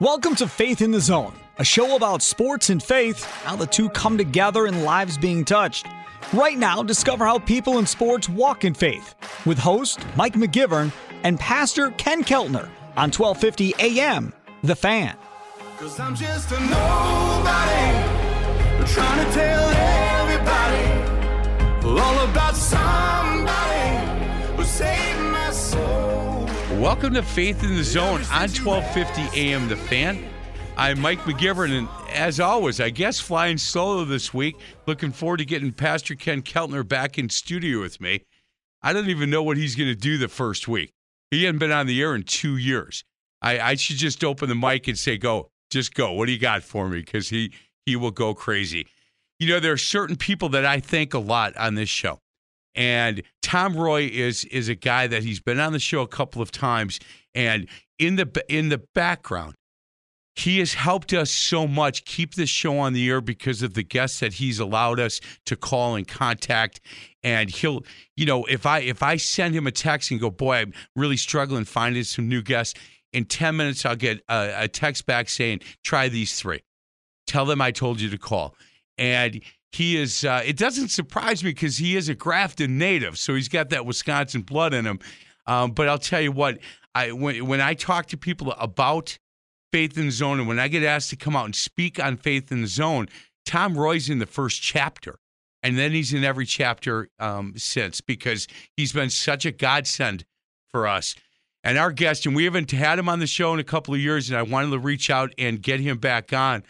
[0.00, 3.90] Welcome to Faith in the Zone, a show about sports and faith, how the two
[3.90, 5.86] come together and lives being touched.
[6.32, 10.90] Right now, discover how people in sports walk in faith with host Mike McGivern
[11.22, 15.18] and Pastor Ken Keltner on 1250 AM, The Fan.
[26.80, 30.24] Welcome to Faith in the Zone on 1250 AM The Fan.
[30.78, 34.56] I'm Mike McGivern, and as always, I guess flying solo this week.
[34.86, 38.22] Looking forward to getting Pastor Ken Keltner back in studio with me.
[38.80, 40.94] I don't even know what he's going to do the first week.
[41.30, 43.04] He hadn't been on the air in two years.
[43.42, 46.12] I, I should just open the mic and say, "Go, just go.
[46.12, 47.52] What do you got for me?" Because he
[47.84, 48.86] he will go crazy.
[49.38, 52.20] You know, there are certain people that I thank a lot on this show.
[52.74, 56.40] And Tom Roy is is a guy that he's been on the show a couple
[56.40, 57.00] of times,
[57.34, 57.66] and
[57.98, 59.54] in the in the background,
[60.36, 63.82] he has helped us so much keep this show on the air because of the
[63.82, 66.80] guests that he's allowed us to call and contact.
[67.22, 67.84] And he'll,
[68.16, 71.16] you know, if I if I send him a text and go, boy, I'm really
[71.16, 72.78] struggling finding some new guests.
[73.12, 76.60] In ten minutes, I'll get a, a text back saying, try these three.
[77.26, 78.54] Tell them I told you to call.
[78.96, 79.42] And
[79.72, 83.48] he is uh, it doesn't surprise me because he is a grafton native so he's
[83.48, 84.98] got that wisconsin blood in him.
[85.46, 86.58] Um, but i'll tell you what
[86.94, 89.18] i when, when i talk to people about
[89.72, 92.16] faith in the zone and when i get asked to come out and speak on
[92.16, 93.08] faith in the zone
[93.46, 95.16] tom roy's in the first chapter
[95.62, 100.24] and then he's in every chapter um, since because he's been such a godsend
[100.70, 101.14] for us.
[101.62, 104.00] And our guest and we haven't had him on the show in a couple of
[104.00, 106.62] years and i wanted to reach out and get him back on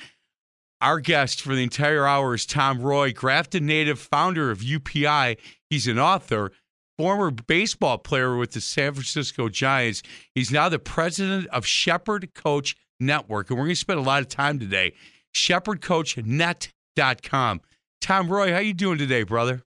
[0.81, 5.37] our guest for the entire hour is Tom Roy, Grafton native, founder of UPI.
[5.69, 6.53] He's an author,
[6.97, 10.03] former baseball player with the San Francisco Giants.
[10.35, 13.51] He's now the president of Shepherd Coach Network.
[13.51, 14.95] And we're going to spend a lot of time today.
[15.35, 17.61] ShepherdCoachNet.com.
[18.01, 19.63] Tom Roy, how you doing today, brother?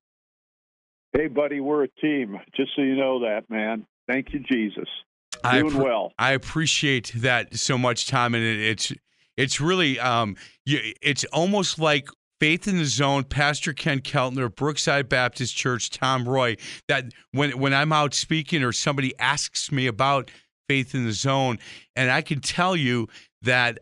[1.13, 2.41] Hey, buddy, we're a team.
[2.57, 3.87] Just so you know that, man.
[4.09, 4.89] Thank you, Jesus.
[5.45, 6.13] I Doing appre- well.
[6.19, 8.93] I appreciate that so much, Tom, and it, it's
[9.37, 12.09] it's really um, you, it's almost like
[12.41, 16.57] Faith in the Zone, Pastor Ken Keltner, Brookside Baptist Church, Tom Roy.
[16.89, 20.31] That when when I'm out speaking or somebody asks me about
[20.69, 21.59] Faith in the Zone,
[21.97, 23.09] and I can tell you
[23.43, 23.79] that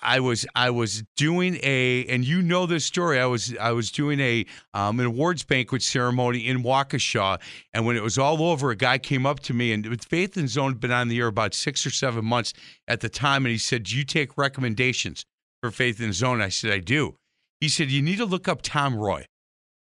[0.00, 3.18] I was I was doing a and you know this story.
[3.18, 7.40] I was I was doing a um, an awards banquet ceremony in Waukesha,
[7.72, 10.48] and when it was all over, a guy came up to me and Faith and
[10.48, 12.52] Zone had been on the air about six or seven months
[12.86, 15.24] at the time, and he said, "Do you take recommendations
[15.60, 17.16] for Faith and Zone?" I said, "I do."
[17.60, 19.26] He said, "You need to look up Tom Roy."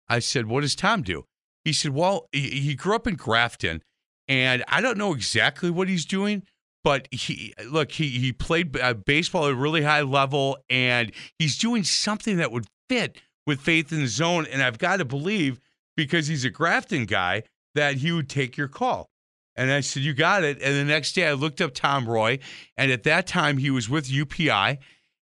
[0.08, 1.24] I said, "What does Tom do?"
[1.64, 3.82] He said, "Well, he, he grew up in Grafton,
[4.28, 6.44] and I don't know exactly what he's doing."
[6.88, 11.58] But he look he he played uh, baseball at a really high level and he's
[11.58, 15.60] doing something that would fit with faith in the zone and i've got to believe
[15.98, 17.42] because he's a grafton guy
[17.74, 19.10] that he would take your call.
[19.54, 20.62] And i said you got it.
[20.62, 22.38] And the next day i looked up tom roy
[22.78, 24.78] and at that time he was with upi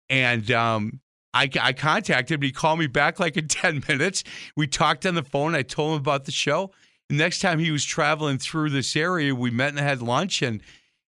[0.09, 0.99] and um,
[1.33, 4.25] I, I contacted him he called me back like in 10 minutes.
[4.57, 6.71] We talked on the phone i told him about the show.
[7.07, 10.61] The next time he was traveling through this area we met and had lunch and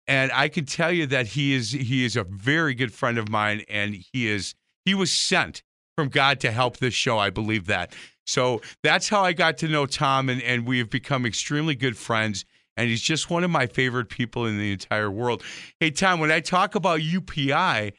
[0.07, 3.29] and I can tell you that he is he is a very good friend of
[3.29, 4.55] mine, and he is
[4.85, 5.63] he was sent
[5.97, 7.19] from God to help this show.
[7.19, 7.95] I believe that.
[8.27, 11.97] So that's how I got to know Tom, and, and we have become extremely good
[11.97, 12.45] friends.
[12.77, 15.45] And he's just one of my favorite people in the entire world.
[15.79, 17.93] Hey, Tom, when I talk about UPI,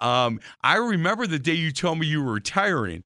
[0.00, 3.04] um, I remember the day you told me you were retiring.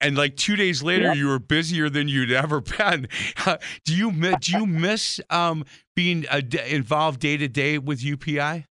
[0.00, 1.16] And like two days later, Yep.
[1.16, 3.08] you were busier than you'd ever been.
[3.84, 4.10] do you
[4.40, 5.64] do you miss um,
[5.94, 8.64] being uh, involved day to day with UPI?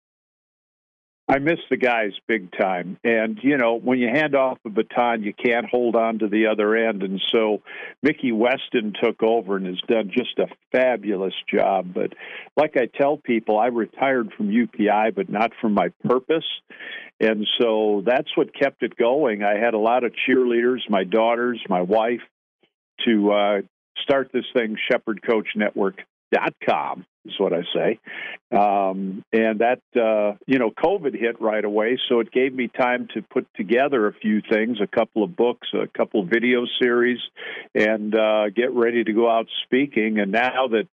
[1.34, 3.00] I miss the guys big time.
[3.04, 6.46] And, you know, when you hand off the baton, you can't hold on to the
[6.46, 7.02] other end.
[7.02, 7.64] And so
[8.04, 11.92] Mickey Weston took over and has done just a fabulous job.
[11.92, 12.14] But
[12.56, 16.46] like I tell people, I retired from UPI, but not from my purpose.
[17.20, 19.42] And so that's what kept it going.
[19.42, 22.22] I had a lot of cheerleaders, my daughters, my wife,
[23.08, 23.62] to uh,
[24.04, 28.00] start this thing, shepherdcoachnetwork.com is what I say.
[28.52, 33.08] Um, and that, uh, you know, COVID hit right away, so it gave me time
[33.14, 37.20] to put together a few things, a couple of books, a couple of video series,
[37.74, 40.20] and uh, get ready to go out speaking.
[40.20, 40.88] And now that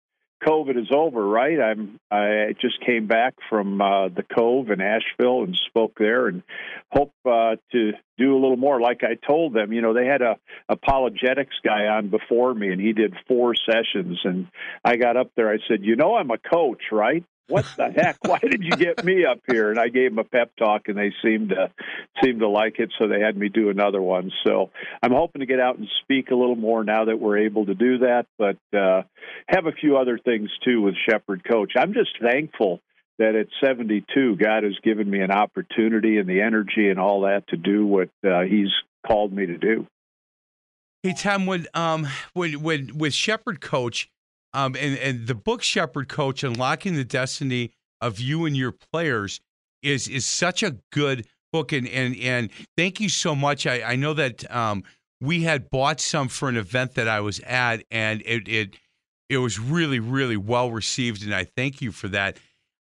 [0.45, 1.59] COVID is over, right?
[1.59, 6.43] I'm I just came back from uh, the Cove in Asheville and spoke there, and
[6.91, 8.79] hope uh, to do a little more.
[8.79, 10.37] Like I told them, you know, they had a
[10.69, 14.47] apologetics guy on before me, and he did four sessions, and
[14.83, 15.51] I got up there.
[15.51, 17.23] I said, you know, I'm a coach, right?
[17.49, 18.17] What the heck?
[18.25, 19.71] Why did you get me up here?
[19.71, 21.71] And I gave them a pep talk, and they seemed to
[22.23, 24.31] seemed to like it, so they had me do another one.
[24.45, 24.69] So
[25.01, 27.75] I'm hoping to get out and speak a little more now that we're able to
[27.75, 28.27] do that.
[28.37, 29.01] But uh,
[29.47, 31.73] have a few other things too with Shepherd Coach.
[31.75, 32.79] I'm just thankful
[33.17, 37.47] that at 72, God has given me an opportunity and the energy and all that
[37.49, 38.69] to do what uh, He's
[39.05, 39.87] called me to do.
[41.01, 44.09] Hey Tom, when um with Shepherd Coach,
[44.53, 49.41] um and and the book Shepherd Coach, unlocking the destiny of you and your players
[49.81, 53.65] is is such a good book and and and thank you so much.
[53.65, 54.83] I I know that um
[55.21, 58.75] we had bought some for an event that I was at and it it
[59.29, 62.37] it was really really well received and I thank you for that.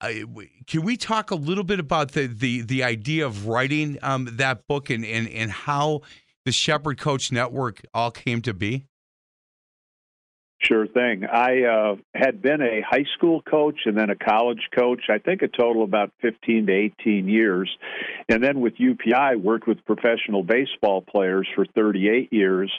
[0.02, 4.66] Can we talk a little bit about the the the idea of writing um, that
[4.68, 6.02] book and, and and how
[6.46, 8.86] the Shepherd Coach Network all came to be?
[10.62, 11.24] Sure thing.
[11.24, 15.42] I uh, had been a high school coach and then a college coach, I think
[15.42, 17.70] a total of about 15 to 18 years.
[18.28, 22.70] And then with UPI, worked with professional baseball players for 38 years.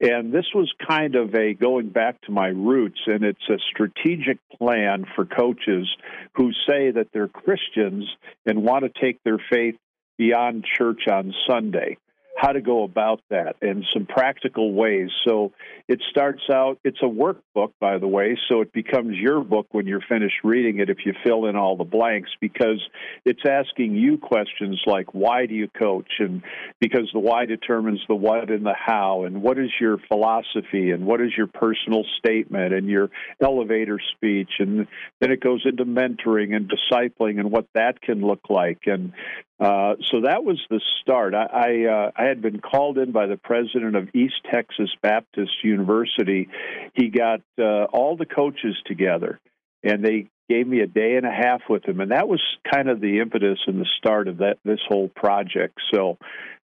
[0.00, 4.38] And this was kind of a going back to my roots, and it's a strategic
[4.56, 5.86] plan for coaches
[6.34, 8.08] who say that they're Christians
[8.46, 9.76] and want to take their faith
[10.16, 11.98] beyond church on Sunday
[12.38, 15.10] how to go about that and some practical ways.
[15.26, 15.52] So
[15.88, 19.88] it starts out, it's a workbook, by the way, so it becomes your book when
[19.88, 22.80] you're finished reading it if you fill in all the blanks because
[23.24, 26.12] it's asking you questions like why do you coach?
[26.20, 26.42] And
[26.80, 31.06] because the why determines the what and the how, and what is your philosophy, and
[31.06, 33.10] what is your personal statement, and your
[33.42, 34.50] elevator speech.
[34.60, 34.86] And
[35.20, 38.82] then it goes into mentoring and discipling and what that can look like.
[38.86, 39.12] And
[39.60, 41.34] uh, so that was the start.
[41.34, 45.64] I I, uh, I had been called in by the president of East Texas Baptist
[45.64, 46.48] University.
[46.94, 49.40] He got uh, all the coaches together,
[49.82, 52.40] and they gave me a day and a half with him, and that was
[52.72, 55.78] kind of the impetus and the start of that this whole project.
[55.92, 56.18] So.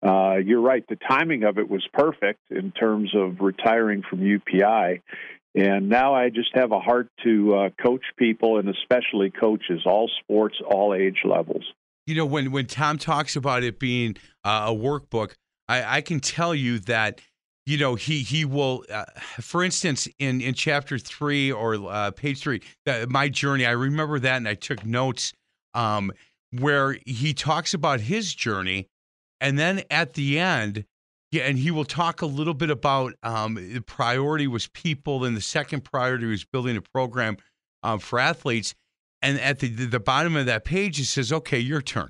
[0.02, 0.86] Uh, you're right.
[0.88, 5.02] The timing of it was perfect in terms of retiring from UPI,
[5.56, 10.10] and now I just have a heart to uh, coach people and especially coaches, all
[10.24, 11.66] sports, all age levels.
[12.10, 15.34] You know, when when Tom talks about it being uh, a workbook,
[15.68, 17.22] I, I can tell you that
[17.68, 19.06] you know he he will, uh,
[19.40, 23.64] for instance, in in chapter three or uh, page three, that my journey.
[23.64, 25.34] I remember that, and I took notes
[25.76, 26.12] um,
[26.50, 28.88] where he talks about his journey,
[29.40, 30.86] and then at the end.
[31.32, 35.38] Yeah, and he will talk a little bit about um, the priority was people, and
[35.38, 37.38] the second priority was building a program
[37.84, 38.74] um, for athletes.
[39.22, 42.10] And at the the bottom of that page, it says, "Okay, your turn.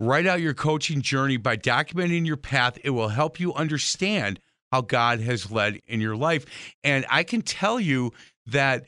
[0.00, 2.78] Write out your coaching journey by documenting your path.
[2.84, 4.38] It will help you understand
[4.70, 6.46] how God has led in your life."
[6.84, 8.12] And I can tell you
[8.46, 8.84] that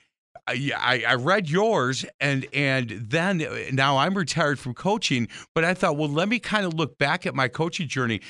[0.47, 5.29] uh, I, I I read yours, and and then uh, now I'm retired from coaching,
[5.55, 8.21] but I thought, well, let me kind of look back at my coaching journey.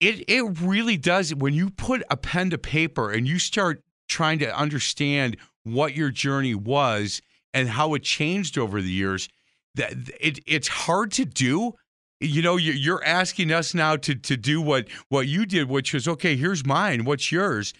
[0.00, 4.38] It it really does when you put a pen to paper and you start trying
[4.40, 7.22] to understand what your journey was
[7.54, 9.28] and how it changed over the years
[9.74, 11.72] that it it's hard to do
[12.20, 15.92] you know you- you're asking us now to to do what what you did which
[15.92, 17.72] was okay here's mine what's yours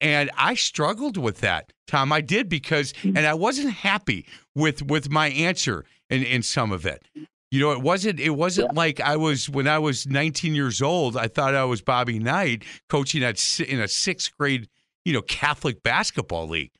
[0.00, 3.16] and i struggled with that tom i did because hmm.
[3.16, 7.06] and i wasn't happy with with my answer in in some of it.
[7.50, 8.78] You know, it wasn't it wasn't yeah.
[8.78, 11.16] like I was when I was 19 years old.
[11.16, 14.68] I thought I was Bobby Knight coaching at in a sixth grade,
[15.04, 16.72] you know, Catholic basketball league.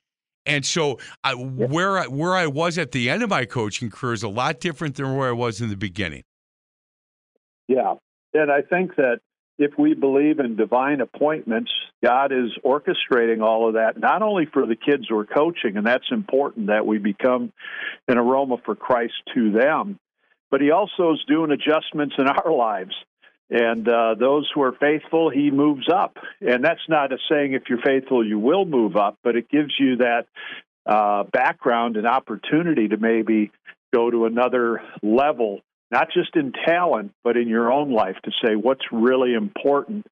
[0.47, 4.15] And so, I, where I, where I was at the end of my coaching career
[4.15, 6.23] is a lot different than where I was in the beginning.
[7.69, 7.95] Yeah,
[8.33, 9.19] and I think that
[9.59, 11.71] if we believe in divine appointments,
[12.05, 16.11] God is orchestrating all of that, not only for the kids we're coaching, and that's
[16.11, 17.53] important that we become
[18.07, 19.99] an aroma for Christ to them,
[20.51, 22.95] but He also is doing adjustments in our lives.
[23.49, 26.17] And uh, those who are faithful, he moves up.
[26.41, 29.73] And that's not a saying if you're faithful, you will move up, but it gives
[29.79, 30.27] you that
[30.85, 33.53] uh, background and opportunity to maybe
[33.95, 35.61] go to another level,
[35.91, 40.07] not just in talent, but in your own life to say what's really important.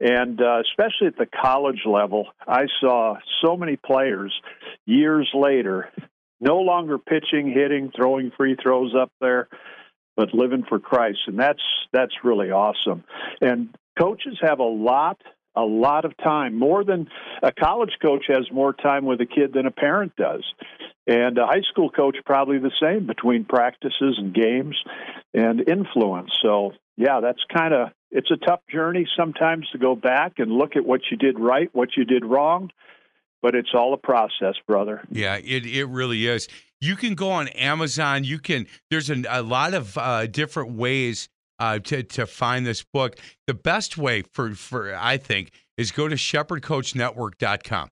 [0.00, 4.32] And uh, especially at the college level, I saw so many players
[4.86, 5.90] years later
[6.40, 9.48] no longer pitching, hitting, throwing free throws up there
[10.20, 11.62] but living for Christ, and that's
[11.94, 13.04] that's really awesome.
[13.40, 15.16] And coaches have a lot
[15.56, 17.08] a lot of time, more than
[17.42, 20.44] a college coach has more time with a kid than a parent does.
[21.06, 24.76] And a high school coach probably the same between practices and games
[25.32, 26.30] and influence.
[26.42, 30.76] So, yeah, that's kind of it's a tough journey sometimes to go back and look
[30.76, 32.70] at what you did right, what you did wrong,
[33.42, 35.02] but it's all a process, brother.
[35.10, 36.48] Yeah, it it really is
[36.80, 38.24] you can go on Amazon.
[38.24, 38.66] You can.
[38.90, 41.28] There's a, a lot of uh, different ways
[41.58, 43.16] uh, to to find this book.
[43.46, 47.88] The best way for for I think is go to shepherdcoachnetwork.com.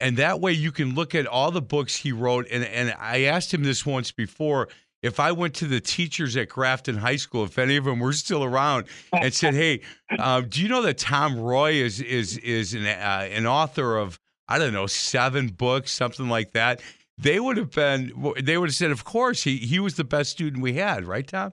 [0.00, 2.46] And that way you can look at all the books he wrote.
[2.52, 4.68] And, and I asked him this once before.
[5.02, 8.12] If I went to the teachers at Grafton High School, if any of them were
[8.12, 9.80] still around, and said, "Hey,
[10.18, 14.18] uh, do you know that Tom Roy is is is an uh, an author of
[14.48, 16.80] I don't know seven books, something like that?"
[17.18, 20.30] they would have been they would have said of course he he was the best
[20.30, 21.52] student we had right tom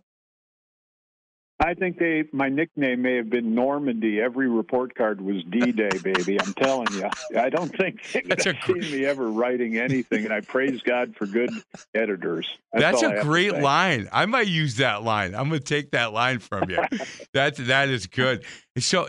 [1.58, 4.20] I think they my nickname may have been Normandy.
[4.20, 6.38] Every report card was D Day, baby.
[6.40, 7.10] I'm telling you.
[7.40, 11.50] I don't think they've seen me ever writing anything, and I praise God for good
[11.94, 12.46] editors.
[12.74, 14.10] That's, That's a great line.
[14.12, 15.34] I might use that line.
[15.34, 16.84] I'm going to take that line from you.
[17.34, 18.44] that that is good.
[18.78, 19.08] So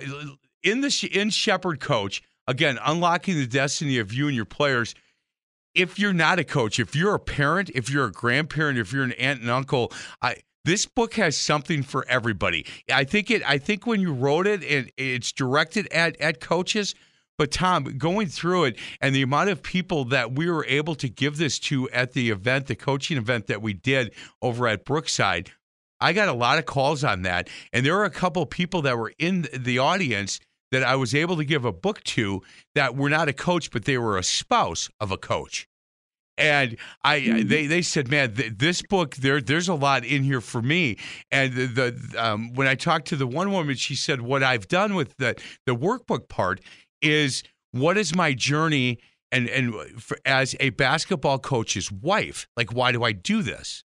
[0.63, 4.95] in the in Shepherd Coach again, unlocking the destiny of you and your players
[5.77, 9.05] if you're not a coach, if you're a parent, if you're a grandparent, if you're
[9.05, 12.67] an aunt and uncle, I this book has something for everybody.
[12.93, 13.49] I think it.
[13.49, 16.95] I think when you wrote it, and it's directed at at coaches.
[17.39, 21.09] But Tom, going through it and the amount of people that we were able to
[21.09, 25.53] give this to at the event, the coaching event that we did over at Brookside,
[26.01, 28.97] I got a lot of calls on that, and there were a couple people that
[28.97, 30.41] were in the audience
[30.77, 32.43] that I was able to give a book to
[32.75, 35.67] that were not a coach, but they were a spouse of a coach.
[36.39, 37.49] And I, mm-hmm.
[37.49, 40.99] they, they said, man, th- this book there, there's a lot in here for me.
[41.33, 44.69] And the, the um, when I talked to the one woman, she said, what I've
[44.69, 46.61] done with the the workbook part
[47.01, 47.43] is
[47.73, 48.99] what is my journey
[49.33, 53.83] and and for, as a basketball coach's wife, like why do I do this?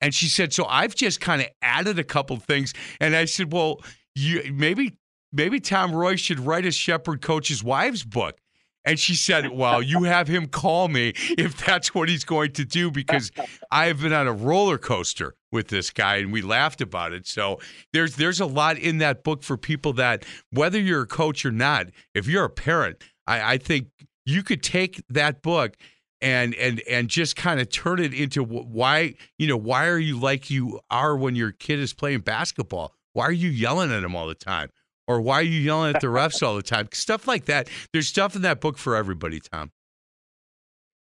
[0.00, 2.72] And she said, so I've just kind of added a couple things.
[3.00, 3.82] And I said, well,
[4.16, 4.96] you maybe
[5.34, 8.38] maybe Tom Roy should write a Shepherd coach's wives book.
[8.86, 12.64] And she said, Well, you have him call me if that's what he's going to
[12.64, 13.30] do because
[13.70, 17.26] I have been on a roller coaster with this guy and we laughed about it.
[17.26, 17.60] So
[17.92, 21.52] there's there's a lot in that book for people that whether you're a coach or
[21.52, 23.88] not, if you're a parent, I, I think
[24.26, 25.76] you could take that book
[26.20, 30.18] and and and just kind of turn it into why you know why are you
[30.18, 32.92] like you are when your kid is playing basketball?
[33.14, 34.68] Why are you yelling at him all the time?
[35.06, 36.88] Or why are you yelling at the refs all the time?
[36.92, 37.68] Stuff like that.
[37.92, 39.70] There's stuff in that book for everybody, Tom.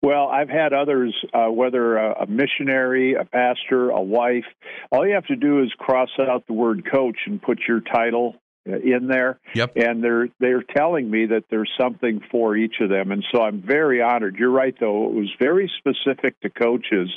[0.03, 4.45] Well, I've had others, uh, whether a, a, missionary, a pastor, a wife.
[4.91, 8.35] All you have to do is cross out the word coach and put your title
[8.67, 9.39] in there.
[9.53, 9.73] Yep.
[9.75, 13.61] And they're they're telling me that there's something for each of them, and so I'm
[13.61, 14.35] very honored.
[14.37, 17.09] You're right, though; it was very specific to coaches,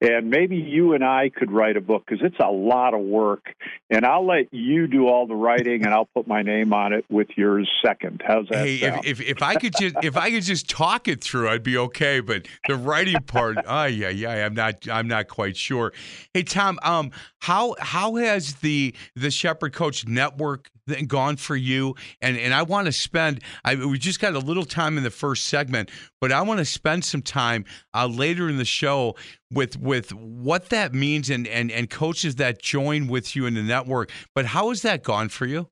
[0.00, 3.44] and maybe you and I could write a book because it's a lot of work.
[3.90, 7.04] And I'll let you do all the writing, and I'll put my name on it
[7.08, 8.22] with yours second.
[8.26, 8.66] How's that?
[8.66, 11.62] Hey, if, if, if I could just if I could just talk it through, I'd
[11.62, 12.20] be okay.
[12.20, 15.92] But the writing part, oh yeah, yeah, I'm not I'm not quite sure.
[16.32, 20.70] Hey, Tom, um, how how has the the Shepherd Coach Network
[21.06, 21.94] gone for you?
[22.20, 23.40] And and I want to spend.
[23.64, 26.64] I, we just got a little time in the first segment, but I want to
[26.64, 27.64] spend some time
[27.94, 29.16] uh, later in the show
[29.50, 33.62] with with what that means and and and coaches that join with you in the
[33.62, 34.10] network.
[34.34, 35.68] But how has that gone for you?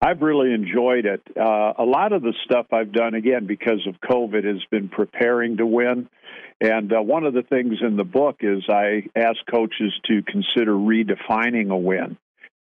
[0.00, 1.22] I've really enjoyed it.
[1.34, 5.56] Uh, a lot of the stuff I've done, again, because of COVID, has been preparing
[5.56, 6.10] to win.
[6.60, 10.72] And uh, one of the things in the book is I ask coaches to consider
[10.72, 12.18] redefining a win.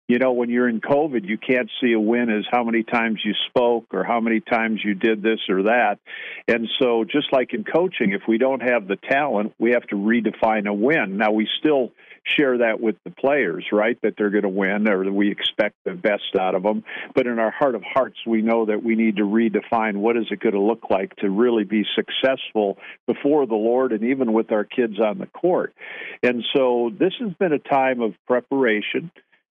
[0.09, 3.21] You know, when you're in COVID, you can't see a win as how many times
[3.25, 5.99] you spoke or how many times you did this or that.
[6.47, 9.97] And so, just like in coaching, if we don't have the talent, we have to
[9.97, 11.17] redefine a win.
[11.17, 11.91] Now, we still
[12.37, 13.99] share that with the players, right?
[14.03, 16.85] That they're going to win or we expect the best out of them.
[17.15, 20.27] But in our heart of hearts, we know that we need to redefine what is
[20.31, 24.53] it going to look like to really be successful before the Lord and even with
[24.53, 25.75] our kids on the court.
[26.23, 29.11] And so this has been a time of preparation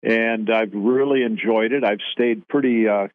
[0.04, 1.84] and I've really enjoyed it.
[1.84, 3.08] I've stayed pretty uh,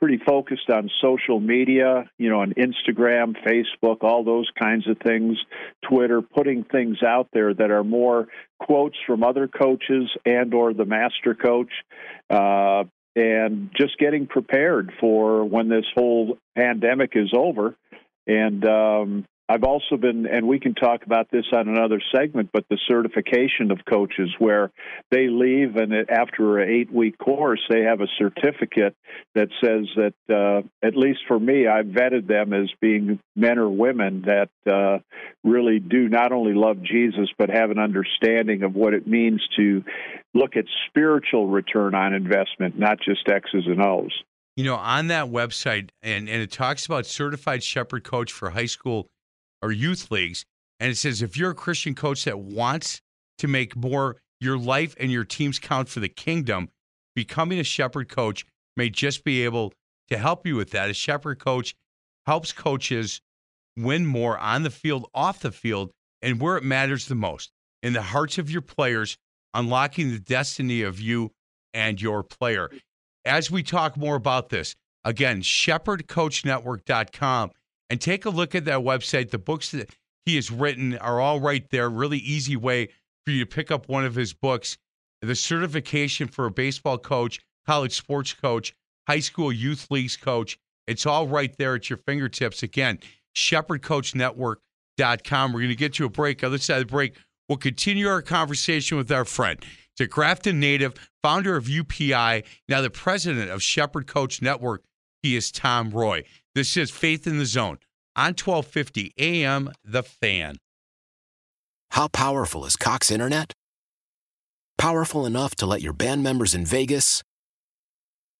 [0.00, 5.36] pretty focused on social media, you know, on Instagram, Facebook, all those kinds of things,
[5.88, 8.28] Twitter, putting things out there that are more
[8.60, 11.72] quotes from other coaches and or the master coach.
[12.30, 12.84] Uh,
[13.16, 17.74] and just getting prepared for when this whole pandemic is over.
[18.28, 22.66] And um, I've also been, and we can talk about this on another segment, but
[22.68, 24.70] the certification of coaches, where
[25.10, 28.94] they leave and after an eight week course, they have a certificate
[29.34, 33.70] that says that, uh, at least for me, I've vetted them as being men or
[33.70, 34.98] women that uh,
[35.42, 39.82] really do not only love Jesus, but have an understanding of what it means to
[40.34, 44.12] look at spiritual return on investment, not just X's and O's.
[44.56, 48.66] You know, on that website, and, and it talks about certified shepherd coach for high
[48.66, 49.06] school
[49.62, 50.44] or youth leagues.
[50.80, 53.00] And it says if you're a Christian coach that wants
[53.38, 56.70] to make more your life and your teams count for the kingdom,
[57.14, 58.46] becoming a shepherd coach
[58.76, 59.72] may just be able
[60.08, 60.90] to help you with that.
[60.90, 61.74] A shepherd coach
[62.26, 63.20] helps coaches
[63.76, 65.90] win more on the field, off the field,
[66.22, 67.50] and where it matters the most
[67.82, 69.16] in the hearts of your players,
[69.54, 71.30] unlocking the destiny of you
[71.74, 72.70] and your player.
[73.24, 74.74] As we talk more about this,
[75.04, 77.50] again, shepherdcoachnetwork.com
[77.90, 79.30] and take a look at that website.
[79.30, 81.88] The books that he has written are all right there.
[81.88, 82.88] Really easy way
[83.24, 84.78] for you to pick up one of his books.
[85.22, 88.74] The certification for a baseball coach, college sports coach,
[89.06, 90.58] high school youth leagues coach.
[90.86, 92.62] It's all right there at your fingertips.
[92.62, 92.98] Again,
[93.34, 95.52] shepherdcoachnetwork.com.
[95.52, 96.44] We're going to get to a break.
[96.44, 97.16] Other side of the break,
[97.48, 99.64] we'll continue our conversation with our friend.
[100.00, 104.84] A Grafton native, founder of UPI, now the president of Shepherd Coach Network.
[105.24, 106.22] He is Tom Roy.
[106.54, 107.78] This is Faith in the Zone
[108.16, 110.56] on 1250 AM The Fan.
[111.90, 113.52] How powerful is Cox Internet?
[114.78, 117.22] Powerful enough to let your band members in Vegas,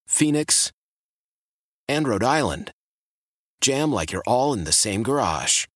[0.07, 0.73] Phoenix,
[1.87, 2.73] and Rhode Island
[3.61, 5.66] jam like you're all in the same garage.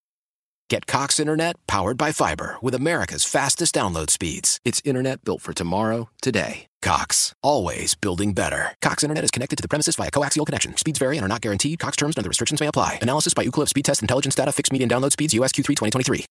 [0.71, 4.59] Get Cox Internet powered by fiber with America's fastest download speeds.
[4.65, 6.67] It's internet built for tomorrow, today.
[6.83, 8.75] Cox, always building better.
[8.83, 10.77] Cox Internet is connected to the premises via coaxial connection.
[10.77, 11.79] Speeds vary and are not guaranteed.
[11.79, 12.99] Cox terms and other restrictions may apply.
[13.01, 14.53] Analysis by Ookla Speed Test Intelligence Data.
[14.53, 15.33] Fixed median download speeds.
[15.33, 16.27] USQ3 2023.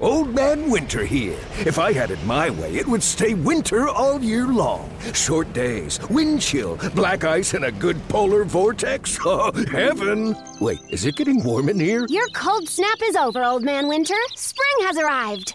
[0.00, 1.36] Old Man Winter here.
[1.66, 4.88] If I had it my way, it would stay winter all year long.
[5.12, 9.18] Short days, wind chill, black ice, and a good polar vortex.
[9.30, 10.36] Oh, heaven!
[10.60, 12.06] Wait, is it getting warm in here?
[12.08, 14.14] Your cold snap is over, Old Man Winter.
[14.36, 15.54] Spring has arrived.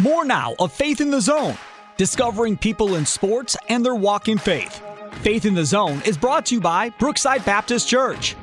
[0.00, 1.56] More now of Faith in the Zone,
[1.96, 4.82] discovering people in sports and their walk in faith.
[5.20, 8.34] Faith in the Zone is brought to you by Brookside Baptist Church.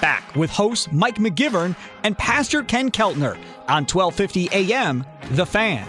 [0.00, 3.36] Back with host Mike McGivern and Pastor Ken Keltner
[3.68, 5.86] on 1250 AM The Fan.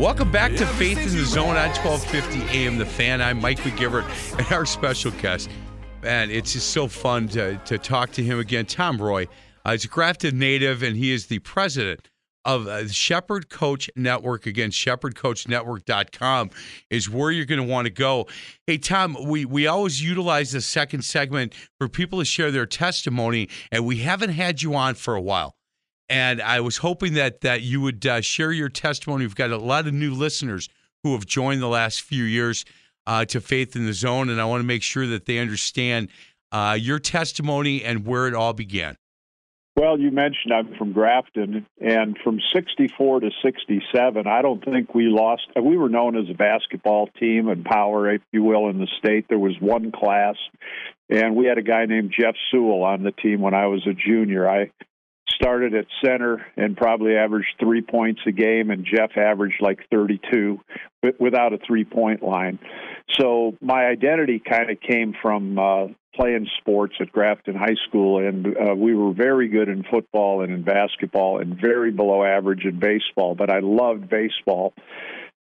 [0.00, 3.20] Welcome back to Faith in the Zone on 1250 AM The Fan.
[3.20, 4.06] I'm Mike McGivern
[4.38, 5.50] and our special guest.
[6.02, 8.64] Man, it's just so fun to, to talk to him again.
[8.64, 9.28] Tom Roy
[9.66, 12.08] uh, he's a Grafton native, and he is the president
[12.46, 14.46] of uh, Shepherd Coach Network.
[14.46, 16.50] Again, shepherdcoachnetwork.com
[16.88, 18.26] is where you're going to want to go.
[18.66, 23.50] Hey, Tom, we, we always utilize the second segment for people to share their testimony,
[23.70, 25.56] and we haven't had you on for a while
[26.10, 29.24] and I was hoping that that you would uh, share your testimony.
[29.24, 30.68] We've got a lot of new listeners
[31.04, 32.64] who have joined the last few years
[33.06, 36.08] uh, to Faith in the Zone, and I want to make sure that they understand
[36.52, 38.96] uh, your testimony and where it all began.
[39.76, 45.04] Well, you mentioned I'm from Grafton, and from 64 to 67, I don't think we
[45.04, 45.46] lost.
[45.56, 49.26] We were known as a basketball team and power, if you will, in the state.
[49.28, 50.34] There was one class,
[51.08, 53.94] and we had a guy named Jeff Sewell on the team when I was a
[53.94, 54.50] junior.
[54.50, 54.70] I
[55.40, 60.60] started at center and probably averaged three points a game, and Jeff averaged like 32
[61.18, 62.58] without a three point line.
[63.18, 68.46] So my identity kind of came from uh, playing sports at Grafton High School, and
[68.46, 72.78] uh, we were very good in football and in basketball, and very below average in
[72.78, 73.34] baseball.
[73.34, 74.74] But I loved baseball.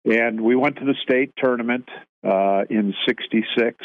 [0.06, 1.88] And we went to the state tournament
[2.24, 3.78] uh, in 66.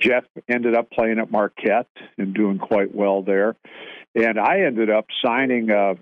[0.00, 1.88] Jeff ended up playing at Marquette
[2.18, 3.56] and doing quite well there.
[4.14, 5.94] And I ended up signing a,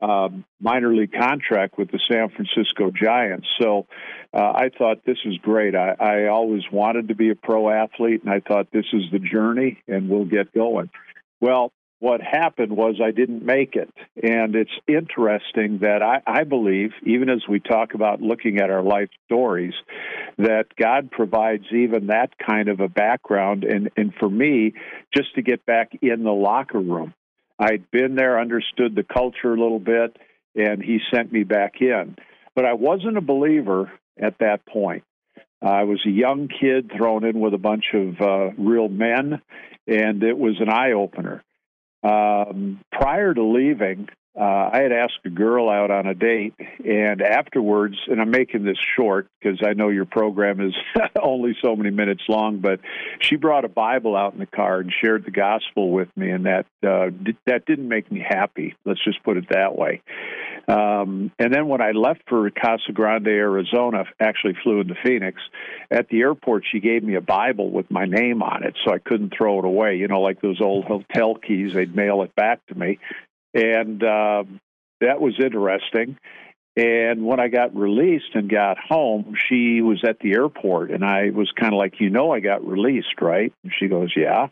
[0.00, 0.28] a
[0.60, 3.46] minor league contract with the San Francisco Giants.
[3.60, 3.86] So
[4.32, 5.74] uh, I thought this is great.
[5.74, 9.18] I, I always wanted to be a pro athlete, and I thought this is the
[9.18, 10.90] journey, and we'll get going.
[11.40, 13.92] Well, what happened was I didn't make it.
[14.22, 18.82] And it's interesting that I, I, believe, even as we talk about looking at our
[18.82, 19.74] life stories,
[20.38, 23.64] that God provides even that kind of a background.
[23.64, 24.74] And, and for me,
[25.16, 27.14] just to get back in the locker room,
[27.58, 30.16] I'd been there, understood the culture a little bit,
[30.54, 32.14] and he sent me back in.
[32.54, 35.02] But I wasn't a believer at that point.
[35.60, 39.42] I was a young kid thrown in with a bunch of uh, real men,
[39.88, 41.42] and it was an eye opener.
[42.02, 44.08] Um, prior to leaving,
[44.38, 48.64] uh, I had asked a girl out on a date, and afterwards, and I'm making
[48.64, 50.74] this short because I know your program is
[51.22, 52.78] only so many minutes long, but
[53.20, 56.46] she brought a Bible out in the car and shared the gospel with me, and
[56.46, 58.76] that uh, d- that didn't make me happy.
[58.84, 60.02] Let's just put it that way.
[60.68, 65.40] Um, and then when I left for Casa Grande, Arizona, actually flew into Phoenix.
[65.90, 68.98] At the airport, she gave me a Bible with my name on it, so I
[68.98, 69.96] couldn't throw it away.
[69.96, 72.98] You know, like those old hotel keys, they'd mail it back to me
[73.54, 74.44] and uh,
[75.00, 76.16] that was interesting.
[76.78, 81.30] And when I got released and got home, she was at the airport, and I
[81.30, 83.52] was kind of like, you know, I got released, right?
[83.64, 84.46] And she goes, yeah.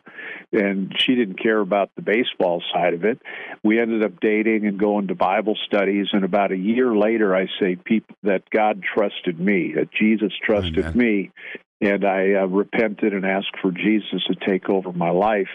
[0.51, 3.21] And she didn't care about the baseball side of it.
[3.63, 6.07] We ended up dating and going to Bible studies.
[6.11, 10.79] And about a year later, I say people that God trusted me, that Jesus trusted
[10.79, 10.97] Amen.
[10.97, 11.31] me,
[11.79, 15.47] and I uh, repented and asked for Jesus to take over my life.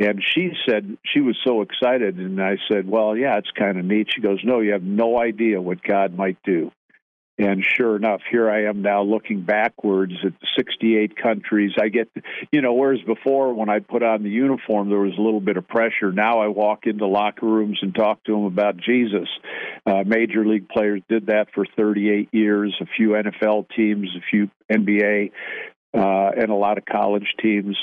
[0.00, 3.84] And she said she was so excited, and I said, "Well, yeah, it's kind of
[3.84, 6.72] neat." She goes, "No, you have no idea what God might do."
[7.36, 11.72] And sure enough, here I am now looking backwards at 68 countries.
[11.80, 12.08] I get,
[12.52, 15.56] you know, whereas before when I put on the uniform, there was a little bit
[15.56, 16.12] of pressure.
[16.12, 19.28] Now I walk into locker rooms and talk to them about Jesus.
[19.84, 24.48] Uh, major league players did that for 38 years, a few NFL teams, a few
[24.70, 25.32] NBA,
[25.92, 27.76] uh, and a lot of college teams.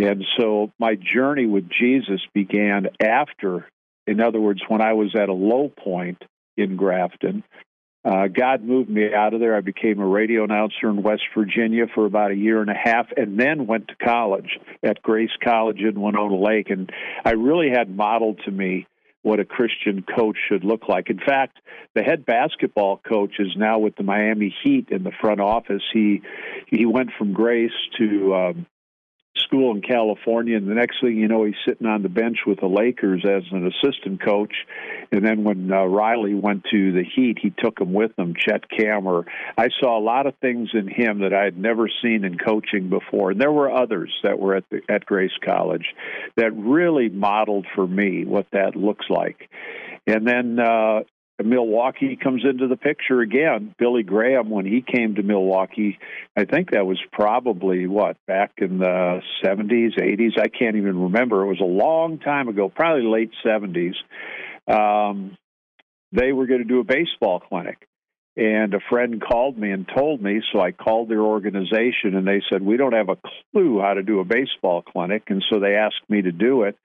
[0.00, 3.68] And so my journey with Jesus began after,
[4.06, 6.22] in other words, when I was at a low point
[6.56, 7.44] in Grafton.
[8.02, 9.54] Uh, God moved me out of there.
[9.54, 13.08] I became a radio announcer in West Virginia for about a year and a half,
[13.14, 16.70] and then went to college at Grace College in Winona Lake.
[16.70, 16.90] And
[17.26, 18.86] I really had modeled to me
[19.20, 21.10] what a Christian coach should look like.
[21.10, 21.58] In fact,
[21.94, 25.82] the head basketball coach is now with the Miami Heat in the front office.
[25.92, 26.22] He
[26.68, 28.66] he went from Grace to um,
[29.36, 32.60] school in California, and the next thing you know, he's sitting on the bench with
[32.60, 34.54] the Lakers as an assistant coach.
[35.12, 38.34] And then when uh, Riley went to the Heat, he took him with him.
[38.34, 39.24] Chet Kammerer.
[39.56, 42.88] I saw a lot of things in him that I had never seen in coaching
[42.88, 45.86] before, and there were others that were at the, at Grace College
[46.36, 49.48] that really modeled for me what that looks like.
[50.06, 51.00] And then uh,
[51.44, 53.74] Milwaukee comes into the picture again.
[53.78, 55.98] Billy Graham, when he came to Milwaukee,
[56.36, 60.38] I think that was probably what back in the 70s, 80s.
[60.38, 61.42] I can't even remember.
[61.42, 63.94] It was a long time ago, probably late 70s.
[64.66, 65.36] Um,
[66.12, 67.86] they were going to do a baseball clinic.
[68.36, 72.40] And a friend called me and told me, so I called their organization and they
[72.48, 73.18] said, We don't have a
[73.52, 75.24] clue how to do a baseball clinic.
[75.28, 76.76] And so they asked me to do it.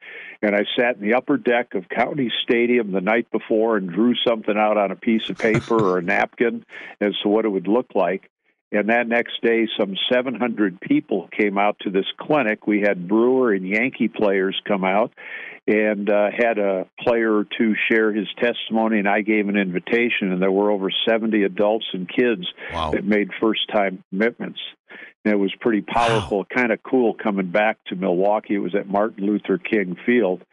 [0.41, 4.15] And I sat in the upper deck of County Stadium the night before and drew
[4.27, 6.65] something out on a piece of paper or a napkin
[6.99, 8.29] as to what it would look like.
[8.75, 12.67] And that next day, some 700 people came out to this clinic.
[12.67, 15.13] We had Brewer and Yankee players come out
[15.67, 20.31] and uh, had a player or two share his testimony, and I gave an invitation,
[20.31, 22.91] and there were over 70 adults and kids Wow.
[22.91, 24.59] that made first time commitments.
[25.23, 28.53] And it was pretty powerful, kind of cool coming back to Milwaukee.
[28.55, 30.43] It was at Martin Luther King Field.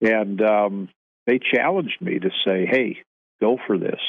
[0.00, 0.88] And um,
[1.28, 2.98] they challenged me to say, hey,
[3.40, 4.00] go for this.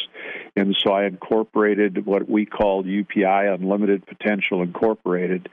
[0.56, 5.50] And so I incorporated what we called UPI, Unlimited Potential Incorporated.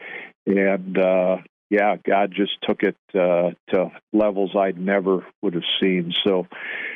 [0.47, 1.37] And uh,
[1.71, 6.13] yeah, God just took it uh, to levels I'd never would have seen.
[6.27, 6.47] So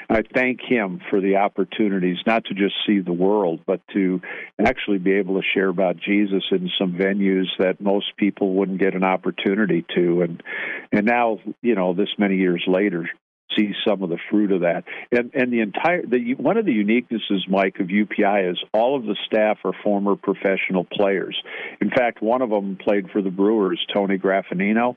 [0.08, 4.20] I thank Him for the opportunities, not to just see the world, but to
[4.64, 8.94] actually be able to share about Jesus in some venues that most people wouldn't get
[8.94, 10.22] an opportunity to.
[10.22, 10.42] And
[10.92, 13.08] and now, you know, this many years later,
[13.56, 14.84] see some of the fruit of that.
[15.12, 19.04] And and the entire the one of the uniquenesses, Mike, of UPI is all of
[19.04, 21.40] the staff are former professional players.
[21.80, 24.96] In fact, one of them played for the Brewers, Tony Graffanino.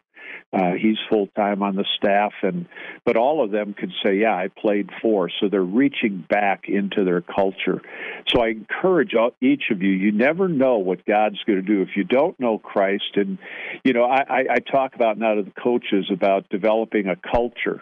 [0.53, 2.65] Uh, he's full time on the staff, and
[3.05, 7.03] but all of them could say, "Yeah, I played for." So they're reaching back into
[7.03, 7.81] their culture.
[8.27, 9.91] So I encourage all, each of you.
[9.91, 13.15] You never know what God's going to do if you don't know Christ.
[13.15, 13.37] And
[13.85, 17.81] you know, I, I, I talk about now to the coaches about developing a culture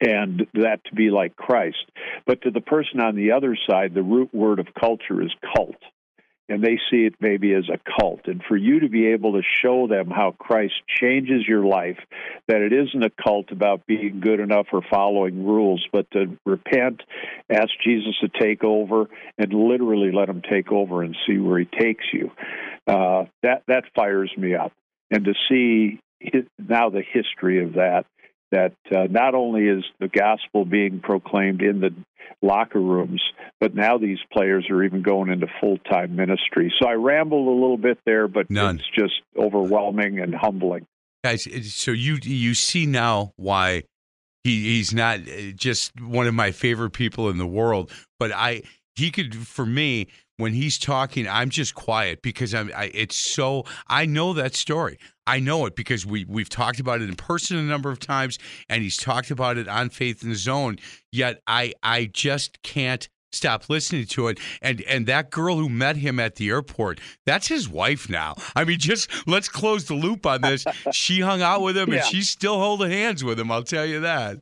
[0.00, 1.84] and that to be like Christ.
[2.26, 5.76] But to the person on the other side, the root word of culture is cult.
[6.48, 8.22] And they see it maybe as a cult.
[8.24, 11.98] And for you to be able to show them how Christ changes your life,
[12.48, 17.02] that it isn't a cult about being good enough or following rules, but to repent,
[17.48, 19.08] ask Jesus to take over,
[19.38, 22.32] and literally let him take over and see where he takes you.
[22.84, 24.72] Uh, that, that fires me up.
[25.12, 26.00] And to see
[26.58, 28.06] now the history of that
[28.52, 31.90] that uh, not only is the gospel being proclaimed in the
[32.42, 33.22] locker rooms,
[33.60, 36.72] but now these players are even going into full time ministry.
[36.80, 38.76] So I rambled a little bit there, but None.
[38.76, 40.86] it's just overwhelming and humbling.
[41.22, 41.46] guys.
[41.74, 43.84] So you you see now why
[44.44, 48.62] he he's not uh, just one of my favorite people in the world, but I
[48.96, 52.70] he could for me when he's talking, I'm just quiet because I'm.
[52.74, 54.98] I, it's so I know that story.
[55.26, 58.38] I know it because we we've talked about it in person a number of times,
[58.68, 60.78] and he's talked about it on Faith in the Zone.
[61.12, 65.94] Yet I I just can't stop listening to it and and that girl who met
[65.94, 70.26] him at the airport that's his wife now i mean just let's close the loop
[70.26, 71.98] on this she hung out with him Yeah.
[71.98, 74.38] and she's still holding hands with him i'll tell you that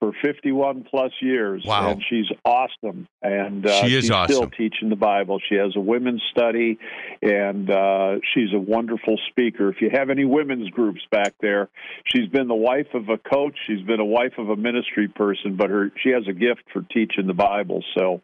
[0.00, 1.90] For 51 plus years, Wow.
[1.90, 3.06] and she's awesome.
[3.22, 5.38] And uh, She is she's still teaching the Bible.
[5.46, 6.78] She has a women's study,
[7.20, 9.68] and uh, she's a wonderful speaker.
[9.68, 11.68] If you have any women's groups back there,
[12.06, 13.54] she's been the wife of a coach.
[13.66, 16.80] She's been a wife of a ministry person, but her she has a gift for
[16.80, 17.84] teaching the Bible.
[17.94, 18.22] So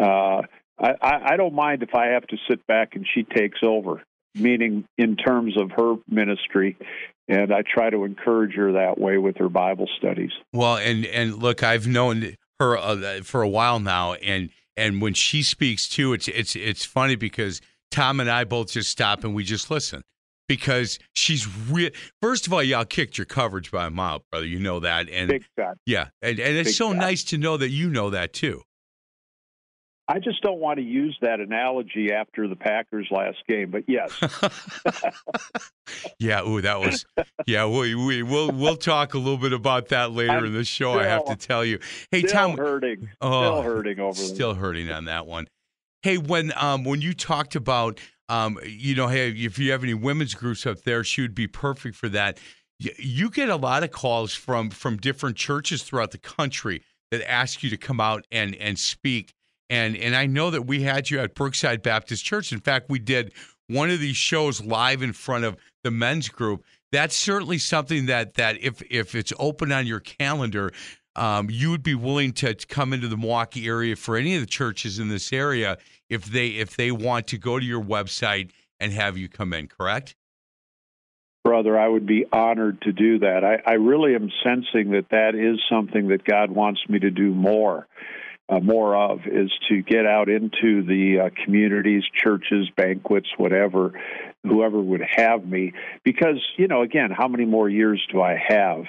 [0.00, 0.42] uh,
[0.80, 4.02] I, I don't mind if I have to sit back and she takes over.
[4.34, 6.76] Meaning, in terms of her ministry,
[7.28, 10.30] and I try to encourage her that way with her Bible studies.
[10.52, 15.14] Well, and and look, I've known her uh, for a while now, and and when
[15.14, 17.60] she speaks too, it's it's it's funny because
[17.90, 20.02] Tom and I both just stop and we just listen
[20.48, 21.90] because she's real.
[22.22, 24.46] First of all, y'all kicked your coverage by a mile, brother.
[24.46, 25.44] You know that, and
[25.86, 26.98] yeah, and and it's Big so time.
[26.98, 28.62] nice to know that you know that too.
[30.10, 34.10] I just don't want to use that analogy after the Packers last game, but yes,
[36.18, 37.04] yeah, ooh, that was
[37.46, 37.66] yeah.
[37.66, 40.98] We we we'll we'll talk a little bit about that later I'm in the show.
[40.98, 41.78] I have to tell you.
[42.10, 45.46] Hey, still Tom, hurting, Oh, still hurting over still hurting on that one.
[46.02, 49.94] Hey, when um when you talked about um you know hey if you have any
[49.94, 52.38] women's groups up there, she would be perfect for that.
[52.78, 57.62] You get a lot of calls from from different churches throughout the country that ask
[57.62, 59.34] you to come out and and speak.
[59.70, 62.52] And and I know that we had you at Brookside Baptist Church.
[62.52, 63.32] In fact, we did
[63.68, 66.64] one of these shows live in front of the men's group.
[66.90, 70.72] That's certainly something that that if if it's open on your calendar,
[71.16, 74.46] um, you would be willing to come into the Milwaukee area for any of the
[74.46, 75.76] churches in this area
[76.08, 78.50] if they if they want to go to your website
[78.80, 79.68] and have you come in.
[79.68, 80.14] Correct?
[81.48, 81.78] brother.
[81.78, 83.42] I would be honored to do that.
[83.42, 87.32] I, I really am sensing that that is something that God wants me to do
[87.32, 87.88] more.
[88.50, 93.92] Uh, more of is to get out into the uh, communities, churches, banquets, whatever,
[94.42, 95.72] whoever would have me.
[96.02, 98.84] Because, you know, again, how many more years do I have?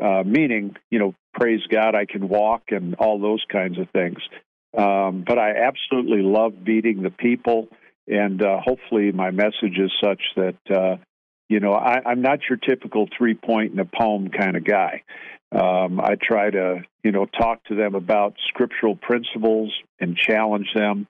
[0.00, 4.18] Uh, meaning, you know, praise God, I can walk and all those kinds of things.
[4.76, 7.68] Um, but I absolutely love beating the people,
[8.06, 10.96] and uh, hopefully my message is such that uh,
[11.48, 15.02] you know I, I'm not your typical three point in a poem kind of guy.
[15.52, 21.08] Um, I try to, you know, talk to them about scriptural principles and challenge them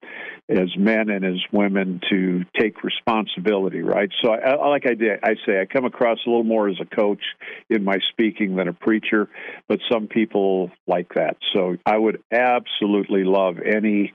[0.48, 4.08] as men and as women to take responsibility, right?
[4.22, 6.86] So, I, like I did, I say, I come across a little more as a
[6.86, 7.20] coach
[7.68, 9.28] in my speaking than a preacher,
[9.68, 11.36] but some people like that.
[11.52, 14.14] So, I would absolutely love any